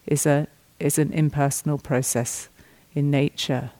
is 0.06 0.26
a 0.26 0.46
is 0.80 0.98
an 0.98 1.12
impersonal 1.12 1.78
process 1.78 2.48
in 2.94 3.10
nature. 3.10 3.70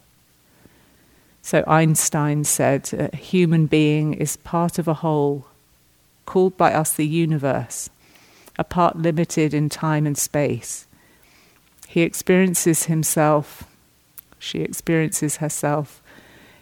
So 1.43 1.65
Einstein 1.67 2.45
said 2.45 2.91
a 2.93 3.15
human 3.17 3.67
being 3.67 4.15
is 4.15 4.37
part 4.37 4.79
of 4.79 4.89
a 4.89 4.95
whole 4.95 5.47
called 6.27 6.57
by 6.57 6.73
us 6.73 6.93
the 6.93 7.07
universe, 7.07 7.91
a 8.59 8.65
part 8.65 8.97
limited 8.97 9.55
in 9.55 9.69
time 9.69 10.07
and 10.07 10.17
space. 10.17 10.87
He 11.87 12.03
experiences 12.03 12.85
himself 12.85 13.65
she 14.45 14.61
experiences 14.61 15.39
herself, 15.39 16.03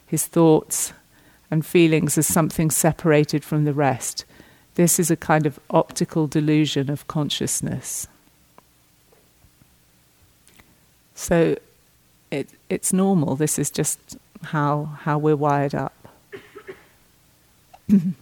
his 0.07 0.27
thoughts 0.27 0.93
and 1.51 1.67
feelings 1.67 2.17
as 2.17 2.27
something 2.27 2.71
separated 2.71 3.45
from 3.45 3.65
the 3.65 3.75
rest. 3.75 4.25
This 4.77 5.01
is 5.01 5.11
a 5.11 5.17
kind 5.17 5.47
of 5.47 5.59
optical 5.69 6.27
delusion 6.27 6.91
of 6.91 7.09
consciousness. 7.09 8.07
So 11.15 11.57
it, 12.31 12.49
it's 12.71 12.93
normal. 12.93 13.37
This 13.37 13.59
is 13.59 13.71
just 13.71 14.17
how, 14.45 14.97
how 15.01 15.19
we're 15.19 15.37
wired 15.37 15.75
up. 15.75 15.95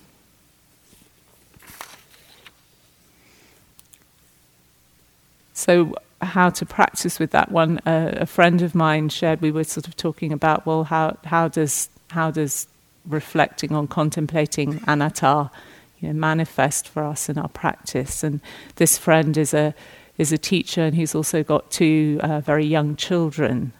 so, 5.61 5.95
how 6.23 6.49
to 6.49 6.65
practice 6.65 7.19
with 7.19 7.33
that 7.33 7.53
one? 7.53 7.79
Uh, 7.85 8.15
a 8.17 8.27
friend 8.27 8.63
of 8.63 8.75
mine 8.75 9.11
shared. 9.11 9.43
We 9.43 9.51
were 9.51 9.65
sort 9.65 9.87
of 9.87 9.95
talking 9.95 10.33
about 10.33 10.65
well, 10.65 10.85
how 10.85 11.19
how 11.25 11.49
does 11.49 11.91
how 12.11 12.31
does 12.31 12.67
reflecting 13.07 13.73
on 13.73 13.87
contemplating 13.87 14.81
anatta 14.87 15.51
you 15.99 16.09
know, 16.09 16.15
manifest 16.15 16.89
for 16.89 17.05
us 17.05 17.29
in 17.29 17.37
our 17.37 17.49
practice? 17.49 18.25
And 18.25 18.41
this 18.77 18.97
friend 18.97 19.37
is 19.37 19.53
a 19.53 19.75
is 20.17 20.33
a 20.33 20.39
teacher, 20.39 20.83
and 20.83 20.95
he's 20.95 21.15
also 21.15 21.43
got 21.43 21.71
two 21.71 22.19
uh, 22.23 22.41
very 22.41 22.65
young 22.65 22.97
children. 22.97 23.75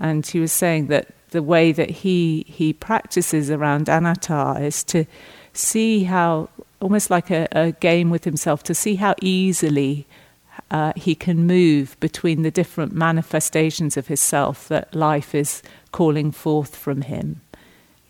And 0.00 0.24
he 0.24 0.38
was 0.38 0.52
saying 0.52 0.86
that 0.88 1.08
the 1.30 1.42
way 1.42 1.72
that 1.72 1.90
he 1.90 2.46
he 2.48 2.72
practices 2.72 3.50
around 3.50 3.88
anatta 3.88 4.58
is 4.60 4.84
to 4.84 5.06
see 5.52 6.04
how 6.04 6.50
almost 6.80 7.10
like 7.10 7.32
a, 7.32 7.48
a 7.50 7.72
game 7.72 8.10
with 8.10 8.22
himself 8.22 8.62
to 8.62 8.74
see 8.74 8.94
how 8.94 9.14
easily 9.20 10.06
uh, 10.70 10.92
he 10.96 11.14
can 11.14 11.46
move 11.46 11.96
between 12.00 12.42
the 12.42 12.50
different 12.50 12.92
manifestations 12.92 13.96
of 13.96 14.08
his 14.08 14.20
self 14.20 14.68
that 14.68 14.94
life 14.94 15.34
is 15.34 15.62
calling 15.92 16.30
forth 16.30 16.74
from 16.76 17.02
him. 17.02 17.40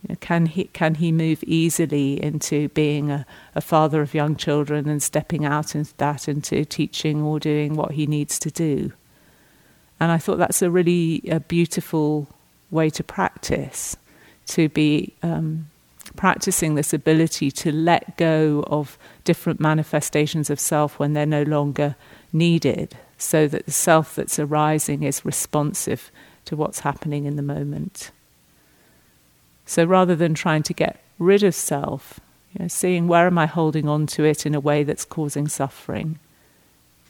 You 0.03 0.09
know, 0.11 0.17
can 0.21 0.47
he 0.47 0.65
can 0.65 0.97
he 0.97 1.13
move 1.13 1.43
easily 1.45 2.23
into 2.23 2.69
being 2.71 3.11
a, 3.11 3.27
a 3.55 3.61
father 3.61 4.03
of 4.03 4.15
young 4.15 4.37
children 4.37 4.89
and 4.89 5.03
stepping 5.03 5.45
out 5.45 5.75
into 5.75 5.95
that 5.97 6.29
into 6.29 6.65
teaching 6.65 7.23
or 7.23 7.41
doing 7.41 7.75
what 7.75 7.93
he 7.93 8.07
needs 8.07 8.39
to 8.41 8.51
do? 8.51 8.93
And 9.99 10.13
I 10.13 10.19
thought 10.19 10.39
that's 10.39 10.63
a 10.63 10.71
really 10.71 11.23
a 11.29 11.41
beautiful 11.41 12.29
way 12.71 12.91
to 12.91 13.03
practice, 13.05 13.97
to 14.47 14.69
be 14.69 15.15
um, 15.23 15.69
practicing 16.17 16.75
this 16.75 16.93
ability 16.93 17.51
to 17.51 17.73
let 17.73 18.17
go 18.17 18.65
of 18.67 18.99
different 19.25 19.61
manifestations 19.61 20.51
of 20.51 20.61
self 20.61 20.99
when 20.99 21.13
they're 21.13 21.27
no 21.27 21.43
longer 21.43 21.97
needed, 22.35 22.99
so 23.17 23.49
that 23.49 23.65
the 23.65 23.73
self 23.73 24.15
that's 24.15 24.39
arising 24.39 25.03
is 25.05 25.25
responsive 25.25 26.11
to 26.45 26.57
what's 26.57 26.81
happening 26.81 27.25
in 27.25 27.37
the 27.37 27.43
moment. 27.43 28.11
So 29.65 29.85
rather 29.85 30.15
than 30.15 30.35
trying 30.35 30.63
to 30.65 30.75
get 30.75 31.03
rid 31.19 31.43
of 31.43 31.55
self, 31.55 32.21
you 32.53 32.63
know, 32.63 32.69
seeing 32.69 33.09
where 33.09 33.27
am 33.27 33.39
I 33.39 33.47
holding 33.47 33.89
on 33.89 34.07
to 34.09 34.25
it 34.25 34.45
in 34.45 34.55
a 34.55 34.61
way 34.61 34.85
that's 34.85 35.05
causing 35.05 35.49
suffering? 35.49 36.19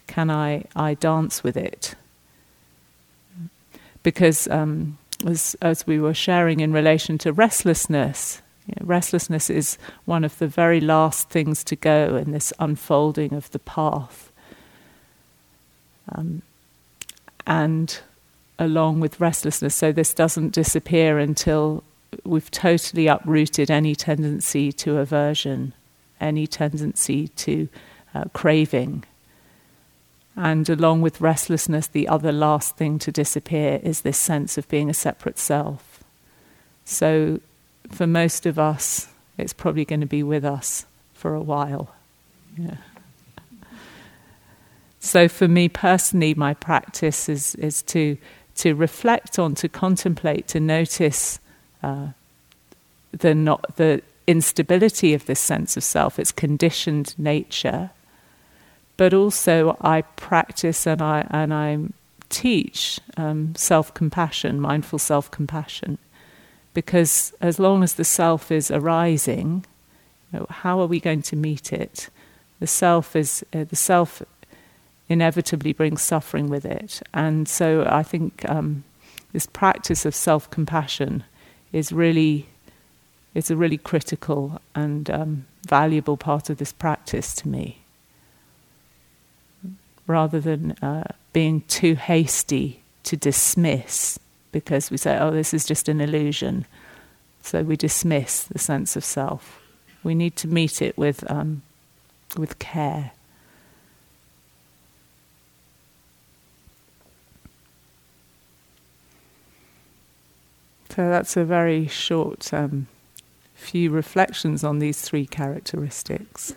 Can 0.07 0.31
I, 0.31 0.65
I 0.77 0.95
dance 0.95 1.43
with 1.43 1.57
it? 1.57 1.95
Because 4.03 4.47
um, 4.49 4.99
as, 5.27 5.57
as 5.61 5.87
we 5.87 5.99
were 5.99 6.15
sharing 6.15 6.61
in 6.61 6.73
relation 6.73 7.19
to 7.19 7.33
restlessness, 7.33 8.43
you 8.67 8.75
know, 8.79 8.87
restlessness 8.87 9.51
is 9.51 9.79
one 10.05 10.25
of 10.25 10.39
the 10.39 10.47
very 10.47 10.81
last 10.81 11.29
things 11.29 11.65
to 11.65 11.77
go 11.77 12.17
in 12.17 12.33
this 12.33 12.53
unfolding 12.59 13.33
of 13.35 13.51
the 13.51 13.59
path. 13.59 14.24
Um, 16.13 16.43
and 17.47 17.99
along 18.59 19.01
with 19.01 19.21
restlessness, 19.21 19.75
so 19.75 19.93
this 19.93 20.15
doesn't 20.15 20.53
disappear 20.53 21.19
until 21.19 21.83
we've 22.25 22.51
totally 22.51 23.07
uprooted 23.07 23.71
any 23.71 23.95
tendency 23.95 24.73
to 24.73 24.99
aversion, 24.99 25.73
any 26.21 26.47
tendency 26.47 27.29
to 27.29 27.69
uh, 28.15 28.25
craving. 28.33 29.05
And 30.37 30.69
along 30.69 31.03
with 31.03 31.21
restlessness, 31.21 31.87
the 31.87 32.09
other 32.09 32.33
last 32.33 32.77
thing 32.77 32.99
to 33.01 33.13
disappear 33.13 33.81
is 33.83 34.01
this 34.01 34.19
sense 34.19 34.59
of 34.59 34.69
being 34.69 34.91
a 34.91 34.95
separate 34.95 35.39
self. 35.39 36.03
So, 36.85 37.41
for 37.91 38.07
most 38.07 38.47
of 38.47 38.59
us, 38.59 39.09
it's 39.39 39.53
probably 39.53 39.85
going 39.85 40.01
to 40.01 40.07
be 40.07 40.23
with 40.23 40.45
us 40.45 40.87
for 41.13 41.35
a 41.35 41.41
while. 41.41 41.95
Yeah. 42.59 42.77
So, 45.05 45.29
for 45.29 45.47
me 45.47 45.69
personally, 45.69 46.33
my 46.33 46.55
practice 46.55 47.29
is, 47.29 47.55
is 47.57 47.83
to, 47.83 48.17
to 48.57 48.75
reflect 48.75 49.39
on, 49.39 49.55
to 49.57 49.69
contemplate, 49.69 50.49
to 50.49 50.61
notice 50.61 51.41
uh, 51.83 52.09
the, 53.13 53.35
not, 53.35 53.77
the 53.77 54.01
instability 54.27 55.13
of 55.13 55.27
this 55.27 55.41
sense 55.41 55.77
of 55.77 55.85
self, 55.85 56.19
its 56.19 56.33
conditioned 56.33 57.15
nature. 57.19 57.91
But 58.97 59.13
also 59.13 59.77
I 59.83 60.03
practice 60.17 60.87
and 60.87 61.03
I 61.03 61.27
and 61.29 61.53
I 61.53 61.79
teach 62.31 62.99
um, 63.19 63.55
self 63.57 63.93
compassion, 63.93 64.59
mindful 64.59 64.99
self 64.99 65.31
compassion, 65.31 65.99
because 66.73 67.35
as 67.43 67.59
long 67.59 67.83
as 67.83 67.95
the 67.95 68.05
self 68.05 68.51
is 68.51 68.71
arising, 68.71 69.67
you 70.33 70.39
know, 70.39 70.47
how 70.49 70.81
are 70.81 70.87
we 70.87 70.99
going 70.99 71.21
to 71.23 71.37
meet 71.37 71.75
it? 71.75 72.09
The 72.61 72.67
self 72.67 73.15
is 73.15 73.45
uh, 73.53 73.65
the 73.65 73.77
self 73.77 74.23
inevitably 75.15 75.73
brings 75.73 76.03
suffering 76.03 76.49
with 76.49 76.65
it, 76.65 77.03
and 77.13 77.49
so 77.49 77.87
I 77.89 78.03
think 78.03 78.45
um, 78.49 78.85
this 79.33 79.47
practice 79.47 80.05
of 80.05 80.15
self 80.15 80.51
compassion 80.51 81.25
is 81.73 81.93
really 81.93 82.49
it's 83.35 83.51
a 83.51 83.57
really 83.57 83.79
critical 83.79 84.61
and 84.75 85.11
um, 85.11 85.47
valuable 85.67 86.17
part 86.17 86.51
of 86.51 86.59
this 86.59 86.73
practice 86.73 87.35
to 87.35 87.49
me 87.49 87.79
rather 90.07 90.41
than 90.41 90.73
uh, 90.83 91.05
being 91.33 91.63
too 91.63 91.95
hasty 91.95 92.83
to 93.03 93.17
dismiss 93.17 94.19
because 94.53 94.91
we 94.91 94.97
say, 94.97 95.19
oh, 95.19 95.31
this 95.31 95.53
is 95.53 95.65
just 95.65 95.89
an 95.89 96.01
illusion. 96.01 96.67
So 97.43 97.63
we 97.63 97.77
dismiss 97.77 98.45
the 98.45 98.59
sense 98.59 98.97
of 98.97 99.05
self. 99.05 99.61
We 100.03 100.15
need 100.15 100.37
to 100.37 100.49
meet 100.49 100.81
it 100.81 100.97
with, 100.97 101.29
um, 101.31 101.63
with 102.37 102.59
care. 102.59 103.13
So 110.95 111.09
that's 111.09 111.37
a 111.37 111.45
very 111.45 111.89
short 111.89 112.55
um, 112.55 112.87
few 113.57 113.91
reflections 113.91 114.63
on 114.63 114.79
these 114.79 115.01
three 115.01 115.27
characteristics. 115.27 116.55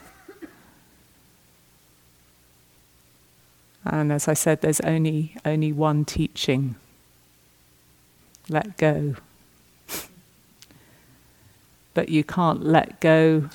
And 3.84 4.12
as 4.12 4.28
I 4.28 4.36
said, 4.36 4.62
there's 4.62 4.82
only 4.82 5.36
only 5.44 5.72
one 5.72 6.06
teaching. 6.06 6.76
Let 8.48 8.78
go. 8.78 9.16
but 11.96 12.10
you 12.10 12.24
can't 12.24 12.64
let 12.64 13.00
go 13.00 13.50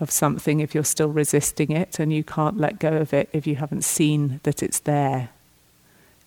of 0.00 0.10
something 0.10 0.60
if 0.60 0.74
you're 0.74 0.82
still 0.82 1.10
resisting 1.10 1.72
it, 1.72 1.98
and 1.98 2.10
you 2.10 2.24
can't 2.24 2.56
let 2.56 2.78
go 2.78 2.96
of 2.96 3.12
it 3.12 3.28
if 3.34 3.46
you 3.46 3.56
haven't 3.56 3.84
seen 3.84 4.40
that 4.44 4.62
it's 4.62 4.78
there. 4.78 5.28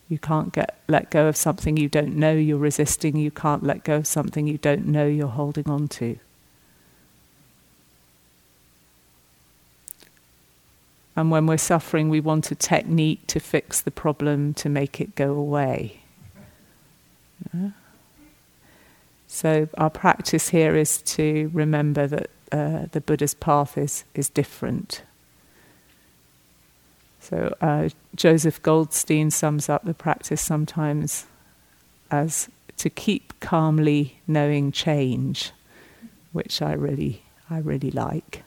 You 0.10 0.18
can't 0.18 0.54
get 0.54 0.78
let 0.88 1.10
go 1.10 1.28
of 1.28 1.36
something 1.36 1.76
you 1.76 1.90
don't 1.90 2.16
know 2.16 2.32
you're 2.32 2.58
resisting. 2.58 3.18
You 3.18 3.32
can't 3.32 3.64
let 3.64 3.84
go 3.84 3.98
of 3.98 4.08
something 4.08 4.48
you 4.48 4.58
don't 4.58 4.86
know 4.86 5.06
you're 5.06 5.28
holding 5.28 5.70
on 5.70 5.88
to. 5.90 6.18
And 11.18 11.32
when 11.32 11.48
we're 11.48 11.58
suffering, 11.58 12.10
we 12.10 12.20
want 12.20 12.52
a 12.52 12.56
technique 12.56 13.26
to 13.28 13.40
fix 13.40 13.82
the 13.82 13.90
problem, 13.90 14.54
to 14.54 14.70
make 14.70 15.02
it 15.02 15.16
go 15.16 15.34
away. 15.34 16.02
Yeah? 17.54 17.72
So, 19.28 19.68
our 19.78 19.90
practice 19.90 20.50
here 20.50 20.76
is 20.76 21.02
to 21.02 21.50
remember 21.54 22.06
that 22.08 22.30
uh, 22.52 22.86
the 22.92 23.02
Buddha's 23.02 23.34
path 23.34 23.78
is, 23.78 24.04
is 24.14 24.30
different. 24.30 25.02
So, 27.30 27.54
uh, 27.60 27.90
Joseph 28.16 28.62
Goldstein 28.62 29.32
sums 29.32 29.68
up 29.68 29.84
the 29.84 29.94
practice 29.94 30.40
sometimes 30.40 31.26
as 32.10 32.48
to 32.78 32.90
keep 32.90 33.38
calmly 33.42 34.22
knowing 34.28 34.72
change, 34.72 35.52
which 36.32 36.62
I 36.62 36.72
really, 36.72 37.24
I 37.50 37.58
really 37.58 37.92
like. 37.92 38.44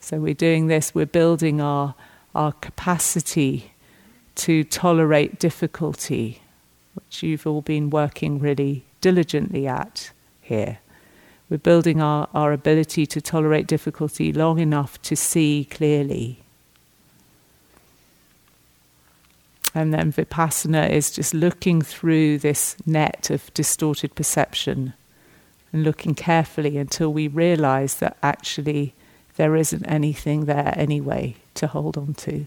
So 0.00 0.18
we're 0.18 0.32
doing 0.32 0.68
this, 0.68 0.94
we're 0.94 1.04
building 1.04 1.60
our, 1.60 1.94
our 2.34 2.52
capacity 2.52 3.72
to 4.36 4.64
tolerate 4.64 5.38
difficulty, 5.38 6.40
which 6.94 7.22
you've 7.22 7.46
all 7.46 7.60
been 7.60 7.90
working 7.90 8.38
really 8.38 8.86
diligently 9.02 9.66
at 9.66 10.10
here. 10.40 10.78
We're 11.50 11.58
building 11.58 12.00
our, 12.00 12.28
our 12.32 12.54
ability 12.54 13.04
to 13.04 13.20
tolerate 13.20 13.66
difficulty 13.66 14.32
long 14.32 14.58
enough 14.58 15.02
to 15.02 15.14
see 15.14 15.66
clearly. 15.70 16.44
And 19.74 19.92
then 19.92 20.12
vipassana 20.12 20.90
is 20.90 21.10
just 21.10 21.34
looking 21.34 21.82
through 21.82 22.38
this 22.38 22.76
net 22.86 23.30
of 23.30 23.52
distorted 23.54 24.14
perception 24.14 24.94
and 25.72 25.84
looking 25.84 26.14
carefully 26.14 26.78
until 26.78 27.12
we 27.12 27.28
realize 27.28 27.96
that 27.96 28.16
actually 28.22 28.94
there 29.36 29.54
isn't 29.54 29.84
anything 29.86 30.46
there 30.46 30.72
anyway 30.76 31.36
to 31.54 31.66
hold 31.66 31.96
on 31.96 32.14
to. 32.14 32.46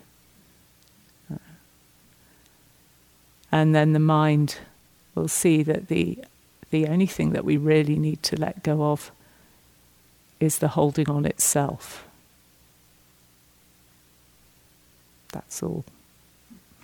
And 3.52 3.76
then 3.76 3.94
the 3.94 4.00
mind 4.00 4.60
will 5.14 5.28
see 5.28 5.62
that 5.64 5.88
the, 5.88 6.24
the 6.70 6.88
only 6.88 7.06
thing 7.06 7.32
that 7.32 7.46
we 7.46 7.58
really 7.58 7.98
need 7.98 8.24
to 8.24 8.36
let 8.36 8.64
go 8.64 8.92
of 8.92 9.12
is 10.40 10.60
the 10.60 10.70
holding 10.70 11.10
on 11.10 11.26
itself. 11.26 12.08
That's 15.32 15.62
all. 15.62 15.86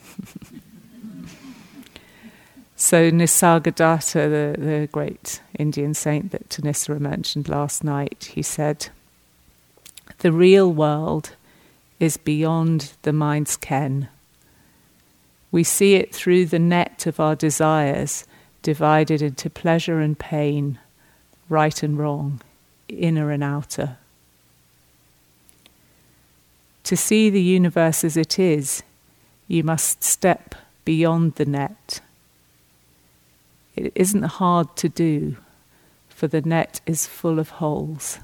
so 2.76 3.12
Nisargadatta, 3.12 4.14
the, 4.14 4.55
the 4.62 4.88
great 4.91 5.41
Indian 5.58 5.93
saint 5.93 6.32
that 6.32 6.49
Thanissara 6.49 6.99
mentioned 6.99 7.49
last 7.49 7.84
night, 7.84 8.32
he 8.34 8.41
said, 8.41 8.89
The 10.20 10.32
real 10.32 10.72
world 10.72 11.36
is 11.99 12.18
beyond 12.18 12.93
the 13.01 13.14
mind's 13.14 13.58
ken. 13.58 14.10
We 15.51 15.64
see 15.64 15.95
it 15.95 16.14
through 16.14 16.47
the 16.47 16.60
net 16.60 17.05
of 17.05 17.20
our 17.20 17.36
desires, 17.36 18.26
divided 18.62 19.22
into 19.22 19.49
pleasure 19.49 19.99
and 19.99 20.18
pain, 20.18 20.80
right 21.49 21.82
and 21.82 21.97
wrong, 21.97 22.41
inner 22.89 23.32
and 23.32 23.43
outer. 23.43 23.97
To 26.84 26.95
see 26.95 27.30
the 27.30 27.41
universe 27.41 28.03
as 28.03 28.16
it 28.16 28.39
is, 28.39 28.84
you 29.48 29.64
must 29.64 30.04
step 30.04 30.56
beyond 30.86 31.36
the 31.36 31.45
net. 31.45 32.02
It 33.76 33.91
isn't 33.95 34.24
hard 34.24 34.76
to 34.78 34.89
do, 34.89 35.38
for 36.10 36.28
the 36.28 36.41
net 36.41 36.82
is 36.86 37.06
full 37.06 37.39
of 37.39 37.50
holes. 37.52 38.20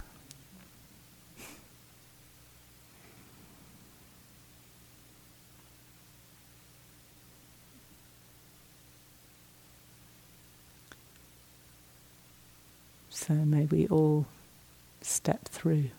So 13.09 13.33
may 13.33 13.65
we 13.65 13.87
all 13.87 14.25
step 15.01 15.45
through. 15.45 15.91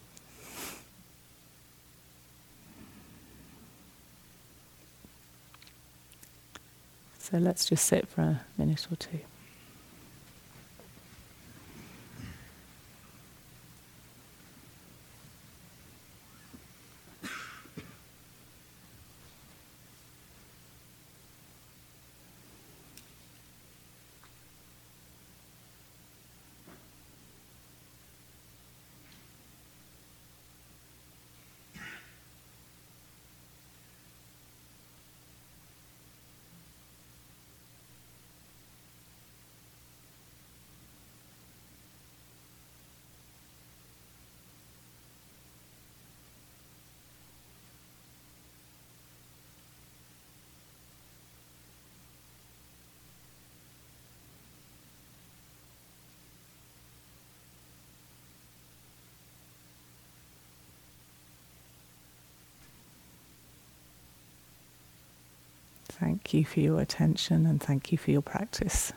So 7.35 7.41
let's 7.41 7.65
just 7.65 7.87
sit 7.87 8.07
for 8.07 8.21
a 8.21 8.41
minute 8.57 8.87
or 8.93 8.95
two. 8.95 9.19
Thank 66.01 66.35
you 66.35 66.45
for 66.45 66.61
your 66.61 66.81
attention 66.81 67.47
and 67.47 67.63
thank 67.63 67.93
you 67.93 67.99
for 67.99 68.11
your 68.11 68.23
practice. 68.23 68.93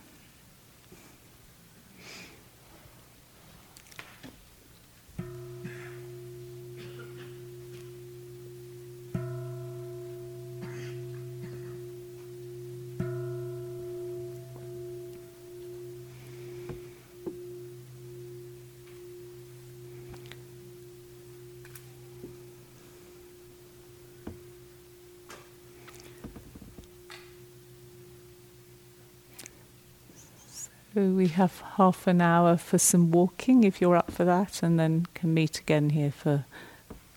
So 30.98 31.10
we 31.10 31.28
have 31.28 31.62
half 31.76 32.08
an 32.08 32.22
hour 32.22 32.58
for 32.58 32.80
some 32.80 33.12
walking 33.12 33.64
if 33.64 33.80
you're 33.80 33.96
up 33.96 34.10
for 34.10 34.26
that, 34.26 34.64
and 34.64 34.80
then 34.80 35.06
can 35.14 35.32
meet 35.32 35.60
again 35.60 35.92
here 35.92 36.10
for 36.10 36.46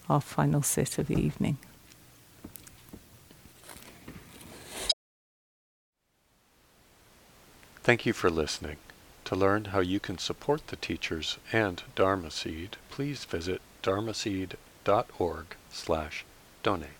our 0.06 0.20
final 0.20 0.60
sit 0.60 0.98
of 0.98 1.06
the 1.06 1.18
evening. 1.18 1.56
Thank 7.82 8.04
you 8.04 8.12
for 8.12 8.28
listening. 8.28 8.76
To 9.24 9.34
learn 9.34 9.64
how 9.72 9.80
you 9.80 9.98
can 9.98 10.18
support 10.18 10.66
the 10.66 10.76
teachers 10.76 11.38
and 11.50 11.82
Dharma 11.94 12.30
Seed, 12.30 12.76
please 12.90 13.24
visit 13.24 13.62
dharma 13.80 14.12
dharmaseed.org 14.12 15.46
slash 15.70 16.26
donate. 16.62 16.99